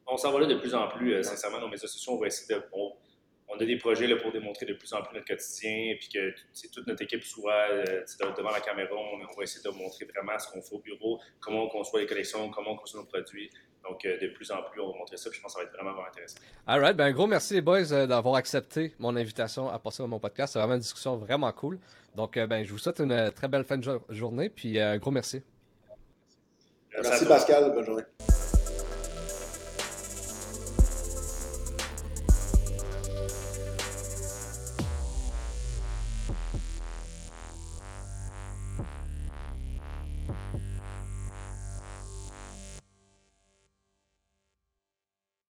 [0.08, 2.26] On s'en va là de plus en plus, euh, sincèrement, dans mes associations, on va
[2.26, 2.62] essayer de.
[2.72, 6.08] On, a des projets là, pour démontrer de plus en plus notre quotidien, et puis
[6.08, 6.34] que
[6.72, 8.04] toute notre équipe soit euh,
[8.36, 8.90] devant la caméra.
[8.94, 12.06] On, va essayer de montrer vraiment ce qu'on fait au bureau, comment on conçoit les
[12.06, 13.50] collections, comment on conçoit nos produits.
[13.82, 15.30] Donc, de plus en plus, on va montrer ça.
[15.30, 16.38] Puis je pense que ça va être vraiment, vraiment intéressant.
[16.66, 16.96] All right.
[16.96, 20.52] Ben, un gros merci, les boys, d'avoir accepté mon invitation à passer dans mon podcast.
[20.52, 21.78] C'est vraiment une discussion vraiment cool.
[22.14, 24.94] Donc, euh, ben, je vous souhaite une euh, très belle fin de journée, puis un
[24.94, 25.42] euh, gros merci.
[26.92, 28.04] Merci, merci Pascal, bonne journée.